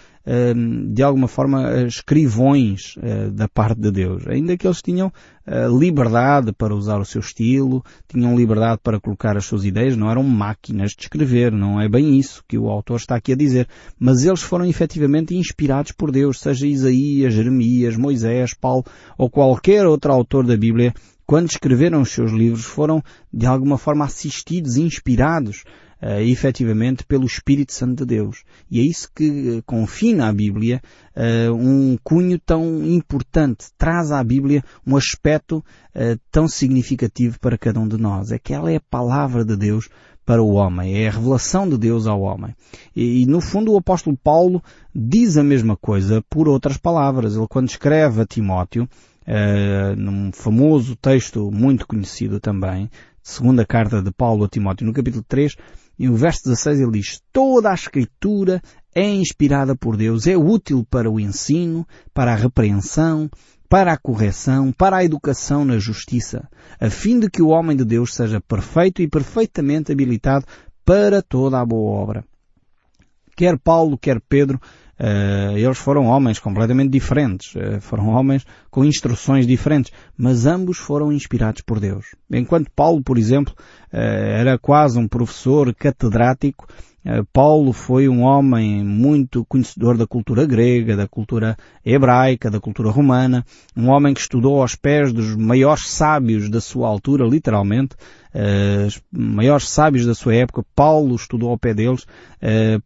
de 0.92 1.02
alguma 1.04 1.28
forma 1.28 1.84
escrivões 1.86 2.96
eh, 3.00 3.30
da 3.30 3.48
parte 3.48 3.80
de 3.80 3.92
Deus. 3.92 4.26
Ainda 4.26 4.56
que 4.56 4.66
eles 4.66 4.82
tinham 4.82 5.12
eh, 5.46 5.68
liberdade 5.68 6.52
para 6.52 6.74
usar 6.74 6.98
o 6.98 7.04
seu 7.04 7.20
estilo, 7.20 7.84
tinham 8.08 8.36
liberdade 8.36 8.80
para 8.82 8.98
colocar 8.98 9.36
as 9.36 9.46
suas 9.46 9.64
ideias, 9.64 9.96
não 9.96 10.10
eram 10.10 10.24
máquinas 10.24 10.90
de 10.90 11.02
escrever, 11.02 11.52
não 11.52 11.80
é 11.80 11.88
bem 11.88 12.18
isso 12.18 12.42
que 12.48 12.58
o 12.58 12.68
autor 12.68 12.96
está 12.96 13.14
aqui 13.14 13.32
a 13.32 13.36
dizer. 13.36 13.68
Mas 14.00 14.24
eles 14.24 14.42
foram 14.42 14.66
efetivamente 14.66 15.36
inspirados 15.36 15.92
por 15.92 16.10
Deus, 16.10 16.40
seja 16.40 16.66
Isaías, 16.66 17.32
Jeremias, 17.32 17.96
Moisés, 17.96 18.52
Paulo 18.52 18.84
ou 19.16 19.30
qualquer 19.30 19.86
outro 19.86 20.12
autor 20.12 20.44
da 20.44 20.56
Bíblia, 20.56 20.92
quando 21.24 21.50
escreveram 21.50 22.00
os 22.00 22.10
seus 22.10 22.32
livros, 22.32 22.64
foram 22.64 23.00
de 23.32 23.46
alguma 23.46 23.78
forma 23.78 24.04
assistidos, 24.04 24.76
inspirados 24.76 25.62
uh, 26.02 26.20
efetivamente 26.20 27.04
pelo 27.04 27.26
Espírito 27.26 27.72
Santo 27.72 28.04
de 28.04 28.16
Deus. 28.16 28.44
E 28.70 28.80
é 28.80 28.82
isso 28.82 29.08
que 29.14 29.58
eh, 29.58 29.62
confina 29.64 30.28
a 30.28 30.32
Bíblia 30.32 30.80
uh, 31.16 31.52
um 31.54 31.98
cunho 32.02 32.38
tão 32.38 32.84
importante, 32.84 33.66
traz 33.78 34.10
à 34.12 34.22
Bíblia 34.22 34.62
um 34.86 34.96
aspecto 34.96 35.58
uh, 35.58 36.20
tão 36.30 36.48
significativo 36.48 37.38
para 37.40 37.58
cada 37.58 37.80
um 37.80 37.88
de 37.88 37.96
nós. 37.96 38.32
É 38.32 38.38
que 38.38 38.52
ela 38.52 38.70
é 38.70 38.76
a 38.76 38.82
palavra 38.90 39.44
de 39.44 39.56
Deus 39.56 39.88
para 40.26 40.42
o 40.42 40.54
homem, 40.54 41.04
é 41.04 41.08
a 41.08 41.12
revelação 41.12 41.68
de 41.68 41.78
Deus 41.78 42.08
ao 42.08 42.20
homem. 42.20 42.52
E, 42.94 43.22
e, 43.22 43.26
no 43.26 43.40
fundo 43.40 43.72
o 43.72 43.78
apóstolo 43.78 44.16
Paulo 44.16 44.60
diz 44.92 45.36
a 45.36 45.44
mesma 45.44 45.76
coisa 45.76 46.22
por 46.28 46.48
outras 46.48 46.76
palavras. 46.76 47.36
Ele 47.36 47.46
quando 47.48 47.68
escreve 47.68 48.20
a 48.20 48.26
Timóteo, 48.26 48.88
uh, 49.26 49.96
num 49.96 50.32
famoso 50.32 50.96
texto 50.96 51.50
muito 51.52 51.86
conhecido 51.86 52.40
também, 52.40 52.90
segunda 53.22 53.64
carta 53.64 54.02
de 54.02 54.10
Paulo 54.10 54.44
a 54.44 54.48
Timóteo, 54.48 54.86
no 54.86 54.92
capítulo 54.92 55.24
3, 55.28 55.56
e 55.98 56.08
o 56.08 56.14
verso 56.14 56.44
16 56.44 56.80
ele 56.80 56.92
diz, 56.92 57.20
toda 57.32 57.70
a 57.70 57.74
escritura 57.74 58.60
é 58.94 59.08
inspirada 59.08 59.74
por 59.74 59.96
Deus, 59.96 60.26
é 60.26 60.36
útil 60.36 60.86
para 60.88 61.10
o 61.10 61.18
ensino, 61.18 61.86
para 62.12 62.32
a 62.32 62.36
repreensão, 62.36 63.30
para 63.68 63.92
a 63.92 63.98
correção, 63.98 64.72
para 64.72 64.98
a 64.98 65.04
educação 65.04 65.64
na 65.64 65.78
justiça, 65.78 66.48
a 66.80 66.90
fim 66.90 67.18
de 67.18 67.28
que 67.28 67.42
o 67.42 67.48
homem 67.48 67.76
de 67.76 67.84
Deus 67.84 68.14
seja 68.14 68.40
perfeito 68.40 69.02
e 69.02 69.08
perfeitamente 69.08 69.92
habilitado 69.92 70.44
para 70.84 71.20
toda 71.22 71.60
a 71.60 71.66
boa 71.66 72.00
obra. 72.00 72.24
Quer 73.36 73.58
Paulo, 73.58 73.98
quer 73.98 74.20
Pedro, 74.20 74.60
Uh, 74.98 75.54
eles 75.58 75.76
foram 75.76 76.06
homens 76.06 76.38
completamente 76.38 76.90
diferentes, 76.90 77.54
uh, 77.54 77.78
foram 77.82 78.08
homens 78.08 78.46
com 78.76 78.84
instruções 78.84 79.46
diferentes, 79.46 79.90
mas 80.18 80.44
ambos 80.44 80.76
foram 80.76 81.10
inspirados 81.10 81.62
por 81.62 81.80
Deus. 81.80 82.14
Enquanto 82.30 82.70
Paulo, 82.76 83.02
por 83.02 83.16
exemplo, 83.16 83.54
uh, 83.90 83.96
era 83.96 84.58
quase 84.58 84.98
um 84.98 85.08
professor 85.08 85.74
catedrático, 85.74 86.66
Paulo 87.32 87.72
foi 87.72 88.08
um 88.08 88.22
homem 88.22 88.82
muito 88.82 89.44
conhecedor 89.44 89.96
da 89.96 90.08
cultura 90.08 90.44
grega, 90.44 90.96
da 90.96 91.06
cultura 91.06 91.56
hebraica, 91.84 92.50
da 92.50 92.58
cultura 92.58 92.90
romana, 92.90 93.46
um 93.76 93.88
homem 93.90 94.12
que 94.12 94.20
estudou 94.20 94.60
aos 94.60 94.74
pés 94.74 95.12
dos 95.12 95.36
maiores 95.36 95.88
sábios 95.88 96.50
da 96.50 96.60
sua 96.60 96.88
altura, 96.88 97.24
literalmente, 97.24 97.94
uh, 98.34 98.86
os 98.88 99.00
maiores 99.12 99.68
sábios 99.68 100.04
da 100.04 100.16
sua 100.16 100.34
época, 100.34 100.64
Paulo 100.74 101.14
estudou 101.14 101.50
ao 101.50 101.58
pé 101.58 101.72
deles. 101.72 102.04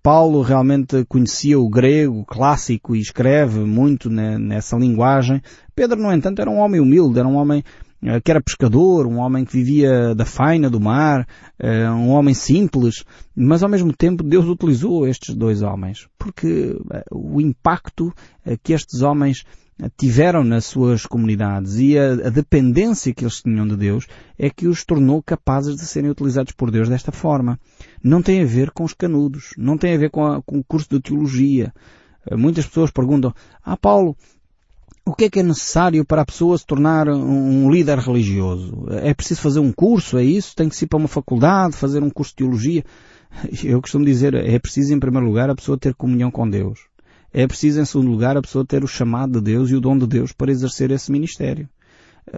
Paulo 0.03 0.41
realmente 0.43 1.05
conhecia 1.07 1.59
o 1.59 1.69
grego 1.69 2.25
clássico 2.25 2.95
e 2.95 3.01
escreve 3.01 3.59
muito 3.61 4.09
nessa 4.09 4.77
linguagem. 4.77 5.43
Pedro, 5.81 5.99
no 5.99 6.13
entanto, 6.13 6.43
era 6.43 6.51
um 6.51 6.59
homem 6.59 6.79
humilde, 6.79 7.19
era 7.19 7.27
um 7.27 7.37
homem 7.37 7.65
uh, 8.03 8.21
que 8.23 8.31
era 8.31 8.43
pescador, 8.43 9.07
um 9.07 9.17
homem 9.17 9.47
que 9.47 9.53
vivia 9.53 10.15
da 10.15 10.27
faina 10.27 10.69
do 10.69 10.79
mar, 10.79 11.27
um 11.97 12.11
homem 12.11 12.35
simples, 12.35 13.03
mas 13.35 13.63
ao 13.63 13.69
mesmo 13.69 13.91
tempo 13.91 14.23
Deus 14.23 14.45
utilizou 14.45 15.09
estes 15.09 15.35
dois 15.35 15.63
homens, 15.63 16.07
porque 16.19 16.79
o 17.11 17.41
impacto 17.41 18.13
que 18.63 18.75
estes 18.75 19.01
homens 19.01 19.45
tiveram 19.97 20.45
nas 20.45 20.67
suas 20.67 21.07
comunidades 21.07 21.79
e 21.79 21.99
a, 21.99 22.29
dependência 22.29 23.15
que 23.15 23.25
eles 23.25 23.41
tinham 23.41 23.67
de 23.67 23.77
Deus 23.77 24.07
é 24.39 24.51
que 24.51 24.69
os 24.69 24.85
tornou 24.85 25.23
capazes 25.23 25.77
de 25.77 25.87
serem 25.87 26.11
utilizados 26.11 26.53
por 26.53 26.71
Deus 26.71 26.91
desta 26.91 27.11
forma. 27.11 27.59
Não 28.05 28.21
tem 28.21 28.43
a 28.43 28.47
ver 28.47 28.71
com 28.71 28.85
os 28.85 28.93
canudos, 28.93 29.55
não 29.57 29.79
tem 29.79 29.95
a 29.95 29.99
ver 29.99 30.11
com, 30.11 30.27
a, 30.27 30.43
com 30.43 30.59
o 30.59 30.65
curso 30.65 30.89
de 30.91 31.01
teologia. 31.01 31.73
Eh, 32.27 32.37
muitas 32.37 32.67
pessoas 32.67 32.91
perguntam, 32.91 33.33
ah 33.65 33.77
Paulo, 33.77 34.17
o 35.05 35.15
que 35.15 35.25
é 35.25 35.31
que 35.31 35.41
é 35.41 35.43
necessário 35.43 36.05
para 36.05 36.23
a 36.23 36.27
pessoa 36.27 36.57
se 36.57 36.67
tornar 36.67 37.09
um, 37.09 37.71
líder 37.71 37.99
religioso? 37.99 38.87
É 38.91 39.13
preciso 39.15 39.41
fazer 39.41 39.61
um 39.61 39.73
curso, 39.73 40.19
é 40.19 40.25
isso? 40.25 40.55
Tem 40.55 40.69
que 40.69 40.85
ir 40.85 40.89
para 40.89 40.99
uma 40.99 41.09
faculdade, 41.09 41.77
fazer 41.77 42.03
um 42.03 42.11
curso 42.11 42.33
de 42.33 42.37
teologia? 42.37 42.85
Eu 43.65 43.81
costumo 43.81 44.05
dizer, 44.05 44.35
é 44.35 44.59
preciso 44.59 44.93
em 44.95 45.01
primeiro 45.01 45.27
lugar 45.27 45.51
a 45.51 45.55
pessoa 45.55 45.79
ter 45.79 45.95
comunhão 45.95 46.31
com 46.31 46.49
Deus 46.49 46.91
é 47.33 47.47
preciso, 47.47 47.81
em 47.81 47.85
segundo 47.85 48.11
lugar, 48.11 48.37
a 48.37 48.43
pessoa 48.43 48.65
ter 48.67 48.83
o 48.83 48.89
chamado 48.89 49.35
de 49.35 49.53
Deus 49.53 49.71
e 49.71 49.77
o 49.77 49.81
dom 49.81 49.97
de 49.97 50.07
Deus 50.07 50.33
para 50.33 50.51
exercer 50.51 50.91
esse 50.91 51.11
ministério. 51.13 51.69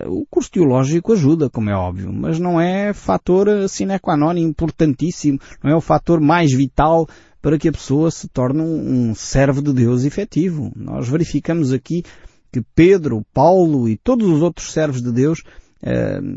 O 0.07 0.25
curso 0.31 0.50
teológico 0.50 1.12
ajuda, 1.12 1.50
como 1.50 1.69
é 1.69 1.75
óbvio, 1.75 2.12
mas 2.12 2.38
não 2.38 2.61
é 2.61 2.92
fator 2.92 3.69
sine 3.69 3.99
qua 3.99 4.16
non 4.16 4.37
importantíssimo, 4.37 5.38
não 5.62 5.71
é 5.71 5.76
o 5.76 5.81
fator 5.81 6.21
mais 6.21 6.52
vital 6.52 7.07
para 7.42 7.59
que 7.59 7.69
a 7.69 7.73
pessoa 7.73 8.11
se 8.11 8.28
torne 8.28 8.62
um 8.62 9.14
servo 9.14 9.61
de 9.61 9.73
Deus 9.73 10.04
efetivo. 10.04 10.73
Nós 10.76 11.09
verificamos 11.09 11.73
aqui 11.73 12.04
que 12.53 12.63
Pedro, 12.75 13.25
Paulo 13.33 13.89
e 13.89 13.97
todos 13.97 14.29
os 14.29 14.43
outros 14.43 14.73
servos 14.73 15.03
de 15.03 15.11
Deus 15.11 15.43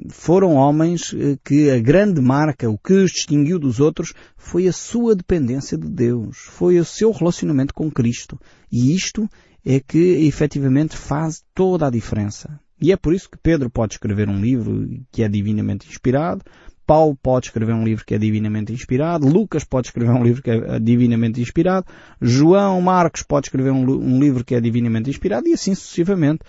foram 0.09 0.55
homens 0.55 1.13
eh, 1.13 1.37
que 1.43 1.69
a 1.69 1.79
grande 1.79 2.19
marca, 2.19 2.69
o 2.69 2.77
que 2.77 2.93
os 2.93 3.11
distinguiu 3.11 3.59
dos 3.59 3.79
outros, 3.79 4.13
foi 4.35 4.67
a 4.67 4.73
sua 4.73 5.15
dependência 5.15 5.77
de 5.77 5.87
Deus, 5.87 6.37
foi 6.37 6.79
o 6.79 6.85
seu 6.85 7.11
relacionamento 7.11 7.73
com 7.73 7.91
Cristo. 7.91 8.39
E 8.71 8.95
isto 8.95 9.29
é 9.63 9.79
que 9.79 10.25
efetivamente 10.25 10.97
faz 10.97 11.43
toda 11.53 11.87
a 11.87 11.91
diferença. 11.91 12.59
E 12.81 12.91
é 12.91 12.97
por 12.97 13.13
isso 13.13 13.29
que 13.29 13.37
Pedro 13.37 13.69
pode 13.69 13.93
escrever 13.93 14.27
um 14.27 14.39
livro 14.39 14.87
que 15.11 15.23
é 15.23 15.29
divinamente 15.29 15.87
inspirado, 15.87 16.43
Paulo 16.85 17.17
pode 17.21 17.47
escrever 17.47 17.73
um 17.73 17.83
livro 17.83 18.05
que 18.05 18.13
é 18.13 18.17
divinamente 18.17 18.71
inspirado, 18.71 19.27
Lucas 19.27 19.63
pode 19.63 19.87
escrever 19.87 20.11
um 20.11 20.23
livro 20.23 20.41
que 20.41 20.51
é 20.51 20.79
divinamente 20.79 21.41
inspirado, 21.41 21.87
João 22.21 22.79
Marcos 22.81 23.23
pode 23.23 23.47
escrever 23.47 23.71
um, 23.71 23.83
um 23.83 24.19
livro 24.19 24.43
que 24.43 24.55
é 24.55 24.61
divinamente 24.61 25.09
inspirado 25.09 25.47
e 25.47 25.53
assim 25.53 25.73
sucessivamente 25.73 26.39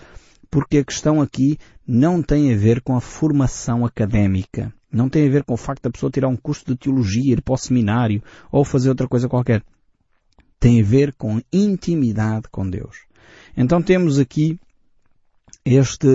porque 0.49 0.77
a 0.77 0.83
questão 0.83 1.21
aqui 1.21 1.57
não 1.85 2.21
tem 2.21 2.53
a 2.53 2.57
ver 2.57 2.81
com 2.81 2.95
a 2.95 3.01
formação 3.01 3.85
académica. 3.85 4.73
Não 4.91 5.09
tem 5.09 5.27
a 5.27 5.31
ver 5.31 5.43
com 5.43 5.53
o 5.53 5.57
facto 5.57 5.83
da 5.83 5.89
pessoa 5.89 6.11
tirar 6.11 6.29
um 6.29 6.37
curso 6.37 6.65
de 6.65 6.75
teologia, 6.75 7.33
ir 7.33 7.41
para 7.41 7.53
o 7.53 7.57
seminário 7.57 8.23
ou 8.51 8.63
fazer 8.63 8.89
outra 8.89 9.07
coisa 9.07 9.27
qualquer. 9.27 9.61
Tem 10.59 10.81
a 10.81 10.83
ver 10.83 11.13
com 11.13 11.41
intimidade 11.51 12.47
com 12.49 12.67
Deus. 12.69 13.05
Então 13.55 13.81
temos 13.81 14.17
aqui 14.17 14.59
este, 15.75 16.07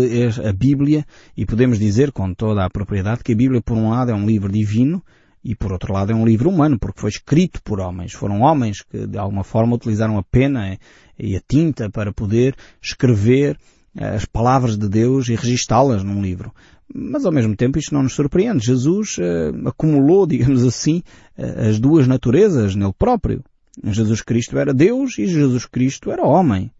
a 0.46 0.52
Bíblia 0.52 1.04
e 1.36 1.44
podemos 1.44 1.78
dizer 1.78 2.12
com 2.12 2.32
toda 2.32 2.64
a 2.64 2.70
propriedade 2.70 3.22
que 3.22 3.32
a 3.32 3.36
Bíblia 3.36 3.60
por 3.60 3.76
um 3.76 3.90
lado 3.90 4.10
é 4.10 4.14
um 4.14 4.26
livro 4.26 4.50
divino 4.50 5.02
E 5.44 5.54
por 5.54 5.72
outro 5.72 5.92
lado 5.92 6.12
é 6.12 6.14
um 6.14 6.24
livro 6.24 6.48
humano, 6.48 6.78
porque 6.78 7.00
foi 7.00 7.10
escrito 7.10 7.60
por 7.62 7.80
homens. 7.80 8.12
Foram 8.12 8.42
homens 8.42 8.82
que 8.82 9.06
de 9.06 9.18
alguma 9.18 9.42
forma 9.42 9.74
utilizaram 9.74 10.16
a 10.16 10.22
pena 10.22 10.78
e 11.18 11.36
a 11.36 11.40
tinta 11.46 11.90
para 11.90 12.12
poder 12.12 12.54
escrever 12.80 13.58
as 13.94 14.24
palavras 14.24 14.78
de 14.78 14.88
Deus 14.88 15.28
e 15.28 15.34
registá-las 15.34 16.02
num 16.02 16.22
livro. 16.22 16.52
Mas 16.94 17.24
ao 17.24 17.32
mesmo 17.32 17.56
tempo 17.56 17.78
isto 17.78 17.94
não 17.94 18.02
nos 18.02 18.14
surpreende. 18.14 18.64
Jesus 18.64 19.16
uh, 19.18 19.68
acumulou, 19.68 20.26
digamos 20.28 20.64
assim, 20.64 21.02
uh, 21.36 21.68
as 21.68 21.80
duas 21.80 22.06
naturezas 22.06 22.74
nele 22.74 22.94
próprio. 22.96 23.42
Jesus 23.84 24.20
Cristo 24.20 24.58
era 24.58 24.74
Deus 24.74 25.18
e 25.18 25.26
Jesus 25.26 25.66
Cristo 25.66 26.10
era 26.10 26.22
homem. 26.22 26.70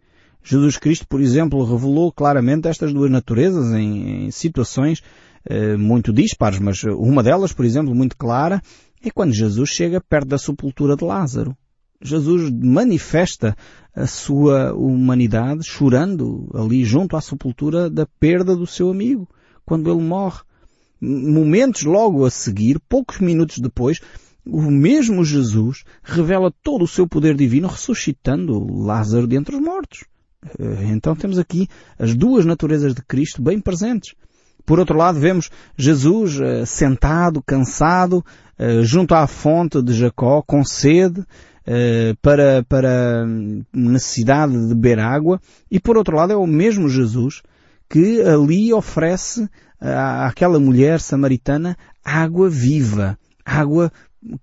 Jesus 0.43 0.77
Cristo, 0.77 1.07
por 1.07 1.21
exemplo, 1.21 1.63
revelou 1.63 2.11
claramente 2.11 2.67
estas 2.67 2.93
duas 2.93 3.09
naturezas 3.09 3.73
em, 3.73 4.25
em 4.25 4.31
situações 4.31 5.01
uh, 5.49 5.77
muito 5.79 6.11
dispares, 6.11 6.59
mas 6.59 6.83
uma 6.83 7.23
delas, 7.23 7.53
por 7.53 7.63
exemplo, 7.63 7.95
muito 7.95 8.17
clara, 8.17 8.61
é 9.01 9.09
quando 9.09 9.33
Jesus 9.33 9.69
chega 9.69 10.01
perto 10.01 10.27
da 10.27 10.37
sepultura 10.37 10.95
de 10.95 11.05
Lázaro. 11.05 11.55
Jesus 12.01 12.51
manifesta 12.51 13.55
a 13.95 14.05
sua 14.05 14.73
humanidade 14.73 15.63
chorando 15.63 16.49
ali 16.53 16.83
junto 16.83 17.15
à 17.15 17.21
sepultura 17.21 17.89
da 17.89 18.05
perda 18.05 18.55
do 18.55 18.67
seu 18.67 18.91
amigo 18.91 19.27
quando 19.65 19.89
ele 19.89 20.01
morre. 20.01 20.41
Momentos 20.99 21.83
logo 21.83 22.25
a 22.25 22.29
seguir, 22.29 22.79
poucos 22.89 23.19
minutos 23.19 23.59
depois, 23.59 24.01
o 24.45 24.69
mesmo 24.69 25.23
Jesus 25.23 25.83
revela 26.01 26.53
todo 26.63 26.83
o 26.83 26.87
seu 26.87 27.07
poder 27.07 27.35
divino 27.35 27.67
ressuscitando 27.67 28.67
Lázaro 28.83 29.25
dentre 29.25 29.55
os 29.55 29.61
mortos. 29.61 30.03
Eh, 30.59 30.85
então 30.91 31.15
temos 31.15 31.37
aqui 31.37 31.67
as 31.97 32.15
duas 32.15 32.45
naturezas 32.45 32.93
de 32.93 33.01
Cristo 33.01 33.41
bem 33.41 33.59
presentes. 33.59 34.13
Por 34.65 34.79
outro 34.79 34.97
lado, 34.97 35.19
vemos 35.19 35.49
Jesus 35.77 36.39
uh, 36.39 36.65
sentado, 36.65 37.43
cansado, 37.45 38.23
uh, 38.57 38.83
junto 38.83 39.13
à 39.13 39.27
fonte 39.27 39.81
de 39.81 39.93
Jacó, 39.93 40.41
com 40.41 40.63
sede, 40.63 41.23
para, 42.21 42.61
para 42.67 43.25
necessidade 43.73 44.51
de 44.51 44.75
beber 44.75 44.99
água. 44.99 45.39
E 45.71 45.79
por 45.79 45.95
outro 45.95 46.17
lado, 46.17 46.33
é 46.33 46.35
o 46.35 46.45
mesmo 46.45 46.89
Jesus 46.89 47.41
que 47.89 48.21
ali 48.21 48.73
oferece 48.73 49.47
àquela 49.79 50.59
mulher 50.59 50.99
samaritana 50.99 51.77
água 52.03 52.49
viva, 52.49 53.17
água 53.45 53.93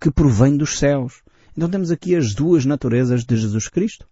que 0.01 0.11
provém 0.11 0.57
dos 0.57 0.79
céus. 0.79 1.23
Então 1.57 1.69
temos 1.69 1.91
aqui 1.91 2.17
as 2.17 2.35
duas 2.35 2.65
naturezas 2.65 3.25
de 3.25 3.37
Jesus 3.37 3.69
Cristo. 3.69 4.07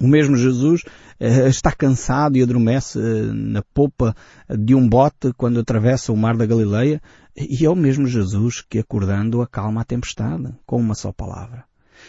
O 0.00 0.06
mesmo 0.06 0.36
Jesus 0.36 0.82
uh, 0.82 1.48
está 1.48 1.72
cansado 1.72 2.36
e 2.36 2.42
adormece 2.42 2.98
uh, 2.98 3.32
na 3.32 3.62
popa 3.62 4.14
de 4.48 4.74
um 4.74 4.86
bote 4.86 5.32
quando 5.36 5.60
atravessa 5.60 6.12
o 6.12 6.16
mar 6.16 6.36
da 6.36 6.44
Galileia 6.44 7.00
e 7.36 7.64
é 7.64 7.70
o 7.70 7.76
mesmo 7.76 8.06
Jesus 8.06 8.60
que 8.60 8.78
acordando 8.78 9.40
acalma 9.40 9.80
a 9.80 9.84
tempestade 9.84 10.52
com 10.66 10.78
uma 10.78 10.94
só 10.94 11.12
palavra. 11.12 11.64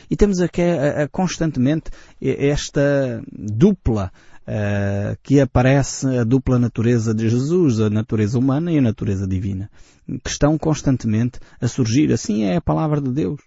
E 0.10 0.18
temos 0.18 0.42
aqui 0.42 0.62
uh, 0.62 1.10
constantemente 1.12 1.90
esta 2.22 3.22
dupla 3.32 4.12
que 5.24 5.42
aparece 5.42 6.08
a 6.18 6.24
dupla 6.24 6.58
natureza 6.58 7.14
de 7.14 7.28
Jesus, 7.28 7.82
a 7.82 7.90
natureza 7.90 8.40
humana 8.40 8.72
e 8.72 8.78
a 8.78 8.82
natureza 8.82 9.28
divina, 9.28 9.70
que 10.24 10.30
estão 10.30 10.58
constantemente 10.58 11.38
a 11.60 11.68
surgir. 11.68 12.14
Assim 12.14 12.46
é 12.46 12.56
a 12.56 12.62
palavra 12.62 13.02
de 13.02 13.12
Deus. 13.12 13.42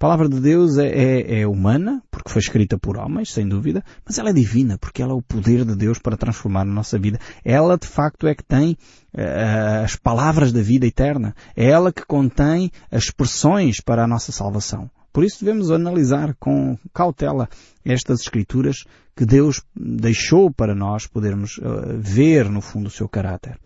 A 0.00 0.08
palavra 0.08 0.30
de 0.30 0.40
Deus 0.40 0.78
é, 0.78 0.86
é, 0.86 1.40
é, 1.40 1.46
humana, 1.46 2.02
porque 2.10 2.30
foi 2.30 2.40
escrita 2.40 2.78
por 2.78 2.96
homens, 2.96 3.34
sem 3.34 3.46
dúvida, 3.46 3.84
mas 4.02 4.18
ela 4.18 4.30
é 4.30 4.32
divina, 4.32 4.78
porque 4.78 5.02
ela 5.02 5.12
é 5.12 5.14
o 5.14 5.20
poder 5.20 5.62
de 5.62 5.76
Deus 5.76 5.98
para 5.98 6.16
transformar 6.16 6.62
a 6.62 6.64
nossa 6.64 6.98
vida. 6.98 7.20
Ela, 7.44 7.76
de 7.76 7.86
facto, 7.86 8.26
é 8.26 8.34
que 8.34 8.42
tem 8.42 8.78
uh, 9.12 9.84
as 9.84 9.96
palavras 9.96 10.54
da 10.54 10.62
vida 10.62 10.86
eterna. 10.86 11.34
É 11.54 11.66
ela 11.66 11.92
que 11.92 12.06
contém 12.06 12.70
as 12.90 13.04
expressões 13.04 13.82
para 13.82 14.02
a 14.02 14.06
nossa 14.06 14.32
salvação. 14.32 14.90
Por 15.12 15.22
isso 15.22 15.44
devemos 15.44 15.70
analisar 15.70 16.34
com 16.40 16.78
cautela 16.94 17.46
estas 17.84 18.22
escrituras 18.22 18.84
que 19.14 19.26
Deus 19.26 19.62
deixou 19.76 20.50
para 20.50 20.74
nós 20.74 21.06
podermos 21.06 21.58
uh, 21.58 21.98
ver 21.98 22.48
no 22.48 22.62
fundo 22.62 22.86
o 22.86 22.90
seu 22.90 23.06
caráter. 23.06 23.58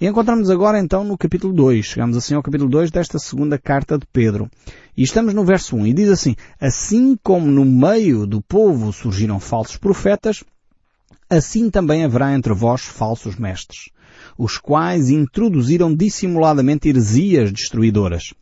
E 0.00 0.06
encontramos 0.06 0.50
agora 0.50 0.78
então 0.78 1.04
no 1.04 1.18
capítulo 1.18 1.52
2. 1.52 1.84
Chegamos 1.84 2.16
assim 2.16 2.34
ao 2.34 2.42
capítulo 2.42 2.70
2 2.70 2.90
desta 2.90 3.18
segunda 3.18 3.58
carta 3.58 3.98
de 3.98 4.06
Pedro. 4.12 4.50
E 4.96 5.02
estamos 5.02 5.34
no 5.34 5.44
verso 5.44 5.76
1 5.76 5.86
e 5.88 5.92
diz 5.92 6.08
assim, 6.10 6.36
Assim 6.60 7.16
como 7.22 7.46
no 7.46 7.64
meio 7.64 8.26
do 8.26 8.40
povo 8.40 8.92
surgiram 8.92 9.40
falsos 9.40 9.76
profetas, 9.76 10.44
assim 11.28 11.70
também 11.70 12.04
haverá 12.04 12.34
entre 12.34 12.52
vós 12.54 12.82
falsos 12.82 13.36
mestres, 13.36 13.90
os 14.36 14.58
quais 14.58 15.10
introduziram 15.10 15.94
dissimuladamente 15.94 16.88
heresias 16.88 17.52
destruidoras 17.52 18.32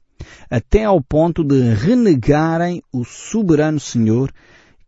até 0.51 0.85
ao 0.85 1.03
ponto 1.03 1.45
de 1.45 1.75
renegarem 1.75 2.83
o 2.93 3.05
soberano 3.05 3.81
Senhor 3.81 4.33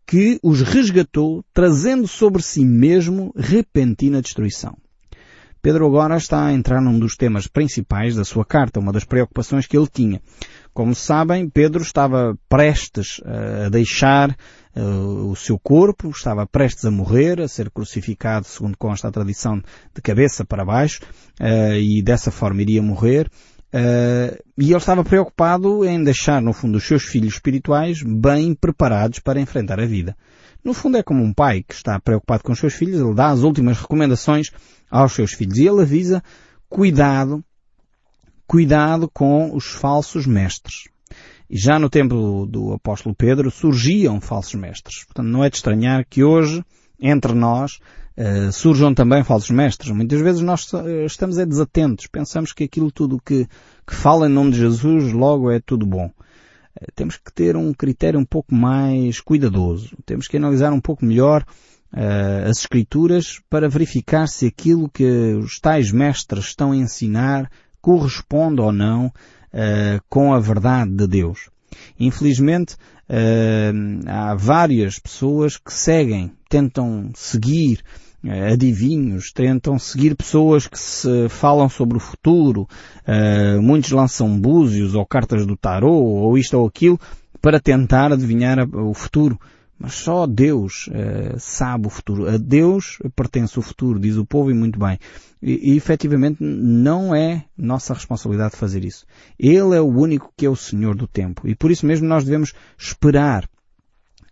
que 0.05 0.39
os 0.41 0.61
resgatou, 0.61 1.43
trazendo 1.53 2.07
sobre 2.07 2.41
si 2.41 2.65
mesmo 2.65 3.31
repentina 3.35 4.21
destruição. 4.21 4.75
Pedro 5.61 5.85
agora 5.85 6.15
está 6.15 6.45
a 6.45 6.53
entrar 6.53 6.81
num 6.81 6.97
dos 6.97 7.15
temas 7.15 7.45
principais 7.45 8.15
da 8.15 8.23
sua 8.23 8.45
carta, 8.45 8.79
uma 8.79 8.93
das 8.93 9.03
preocupações 9.03 9.67
que 9.67 9.77
ele 9.77 9.87
tinha. 9.91 10.21
Como 10.73 10.95
sabem, 10.95 11.49
Pedro 11.49 11.81
estava 11.81 12.37
prestes 12.47 13.19
a 13.25 13.67
deixar 13.67 14.29
uh, 14.75 15.29
o 15.29 15.35
seu 15.35 15.59
corpo, 15.59 16.09
estava 16.09 16.47
prestes 16.47 16.85
a 16.85 16.91
morrer, 16.91 17.41
a 17.41 17.47
ser 17.47 17.69
crucificado, 17.69 18.45
segundo 18.45 18.77
consta 18.77 19.09
a 19.09 19.11
tradição, 19.11 19.61
de 19.93 20.01
cabeça 20.01 20.45
para 20.45 20.63
baixo, 20.63 21.01
uh, 21.41 21.73
e 21.75 22.01
dessa 22.01 22.31
forma 22.31 22.61
iria 22.61 22.81
morrer. 22.81 23.29
E 24.57 24.69
ele 24.71 24.75
estava 24.77 25.03
preocupado 25.03 25.85
em 25.85 26.03
deixar, 26.03 26.41
no 26.41 26.53
fundo, 26.53 26.77
os 26.77 26.87
seus 26.87 27.03
filhos 27.03 27.33
espirituais 27.33 28.01
bem 28.01 28.55
preparados 28.55 29.19
para 29.19 29.39
enfrentar 29.39 29.79
a 29.79 29.85
vida. 29.85 30.15
No 30.63 30.73
fundo 30.73 30.97
é 30.97 31.03
como 31.03 31.23
um 31.23 31.33
pai 31.33 31.63
que 31.63 31.73
está 31.73 31.99
preocupado 31.99 32.43
com 32.43 32.51
os 32.51 32.59
seus 32.59 32.73
filhos, 32.73 32.99
ele 32.99 33.13
dá 33.13 33.29
as 33.29 33.41
últimas 33.41 33.79
recomendações 33.79 34.51
aos 34.89 35.13
seus 35.13 35.33
filhos 35.33 35.57
e 35.57 35.67
ele 35.67 35.81
avisa 35.81 36.23
cuidado, 36.67 37.43
cuidado 38.45 39.09
com 39.11 39.55
os 39.55 39.65
falsos 39.65 40.25
mestres. 40.25 40.89
E 41.49 41.57
já 41.57 41.79
no 41.79 41.89
tempo 41.89 42.45
do 42.45 42.73
apóstolo 42.73 43.15
Pedro 43.15 43.49
surgiam 43.49 44.21
falsos 44.21 44.53
mestres. 44.53 45.03
Portanto, 45.05 45.27
não 45.27 45.43
é 45.43 45.49
de 45.49 45.55
estranhar 45.55 46.05
que 46.07 46.23
hoje, 46.23 46.63
entre 46.99 47.33
nós, 47.33 47.79
uh, 48.17 48.51
surjam 48.51 48.93
também 48.93 49.23
falsos 49.23 49.49
mestres. 49.49 49.91
Muitas 49.91 50.21
vezes 50.21 50.41
nós 50.41 50.71
eh, 50.73 51.05
estamos 51.05 51.39
é 51.39 51.45
desatentos, 51.45 52.05
pensamos 52.05 52.53
que 52.53 52.65
aquilo 52.65 52.91
tudo 52.91 53.19
que, 53.19 53.47
que 53.87 53.95
fala 53.95 54.27
em 54.27 54.33
nome 54.33 54.51
de 54.51 54.57
Jesus 54.59 55.11
logo 55.11 55.49
é 55.49 55.59
tudo 55.59 55.87
bom. 55.87 56.11
Uh, 56.81 56.91
temos 56.95 57.17
que 57.17 57.31
ter 57.33 57.55
um 57.55 57.73
critério 57.73 58.19
um 58.19 58.25
pouco 58.25 58.53
mais 58.53 59.19
cuidadoso. 59.19 59.97
Temos 60.05 60.27
que 60.27 60.37
analisar 60.37 60.71
um 60.73 60.81
pouco 60.81 61.05
melhor 61.05 61.43
uh, 61.93 62.49
as 62.49 62.59
escrituras 62.59 63.39
para 63.49 63.69
verificar 63.69 64.27
se 64.27 64.45
aquilo 64.45 64.89
que 64.89 65.33
os 65.35 65.59
tais 65.59 65.91
mestres 65.91 66.45
estão 66.45 66.71
a 66.71 66.77
ensinar 66.77 67.49
corresponde 67.81 68.61
ou 68.61 68.71
não 68.71 69.11
com 70.09 70.31
a 70.31 70.39
verdade 70.39 70.91
de 70.91 71.07
Deus. 71.07 71.49
Infelizmente, 71.99 72.75
há 74.05 74.35
várias 74.35 74.99
pessoas 74.99 75.57
que 75.57 75.73
seguem, 75.73 76.31
tentam 76.47 77.09
seguir 77.15 77.81
adivinhos, 78.27 79.31
tentam 79.31 79.79
seguir 79.79 80.15
pessoas 80.15 80.67
que 80.67 80.77
se 80.77 81.29
falam 81.29 81.69
sobre 81.69 81.97
o 81.97 82.01
futuro, 82.01 82.67
uh, 83.07 83.61
muitos 83.61 83.91
lançam 83.91 84.39
búzios 84.39 84.93
ou 84.93 85.05
cartas 85.05 85.45
do 85.45 85.55
tarô 85.55 85.93
ou 85.93 86.37
isto 86.37 86.57
ou 86.57 86.67
aquilo 86.67 86.99
para 87.41 87.59
tentar 87.59 88.11
adivinhar 88.11 88.59
o 88.75 88.93
futuro. 88.93 89.39
Mas 89.81 89.93
só 89.93 90.27
Deus 90.27 90.87
uh, 90.87 91.39
sabe 91.39 91.87
o 91.87 91.89
futuro. 91.89 92.27
A 92.27 92.35
Deus 92.35 92.99
pertence 93.15 93.57
o 93.57 93.61
futuro, 93.61 93.97
diz 93.97 94.17
o 94.17 94.25
povo 94.25 94.51
e 94.51 94.53
muito 94.53 94.77
bem. 94.77 94.99
E, 95.41 95.71
e 95.71 95.77
efetivamente 95.77 96.43
não 96.43 97.15
é 97.15 97.45
nossa 97.57 97.93
responsabilidade 97.93 98.57
fazer 98.57 98.83
isso. 98.83 99.05
Ele 99.39 99.73
é 99.73 99.79
o 99.79 99.87
único 99.87 100.33
que 100.35 100.45
é 100.45 100.49
o 100.49 100.55
Senhor 100.55 100.95
do 100.95 101.07
tempo. 101.07 101.47
E 101.47 101.55
por 101.55 101.71
isso 101.71 101.85
mesmo 101.85 102.05
nós 102.05 102.25
devemos 102.25 102.53
esperar 102.77 103.47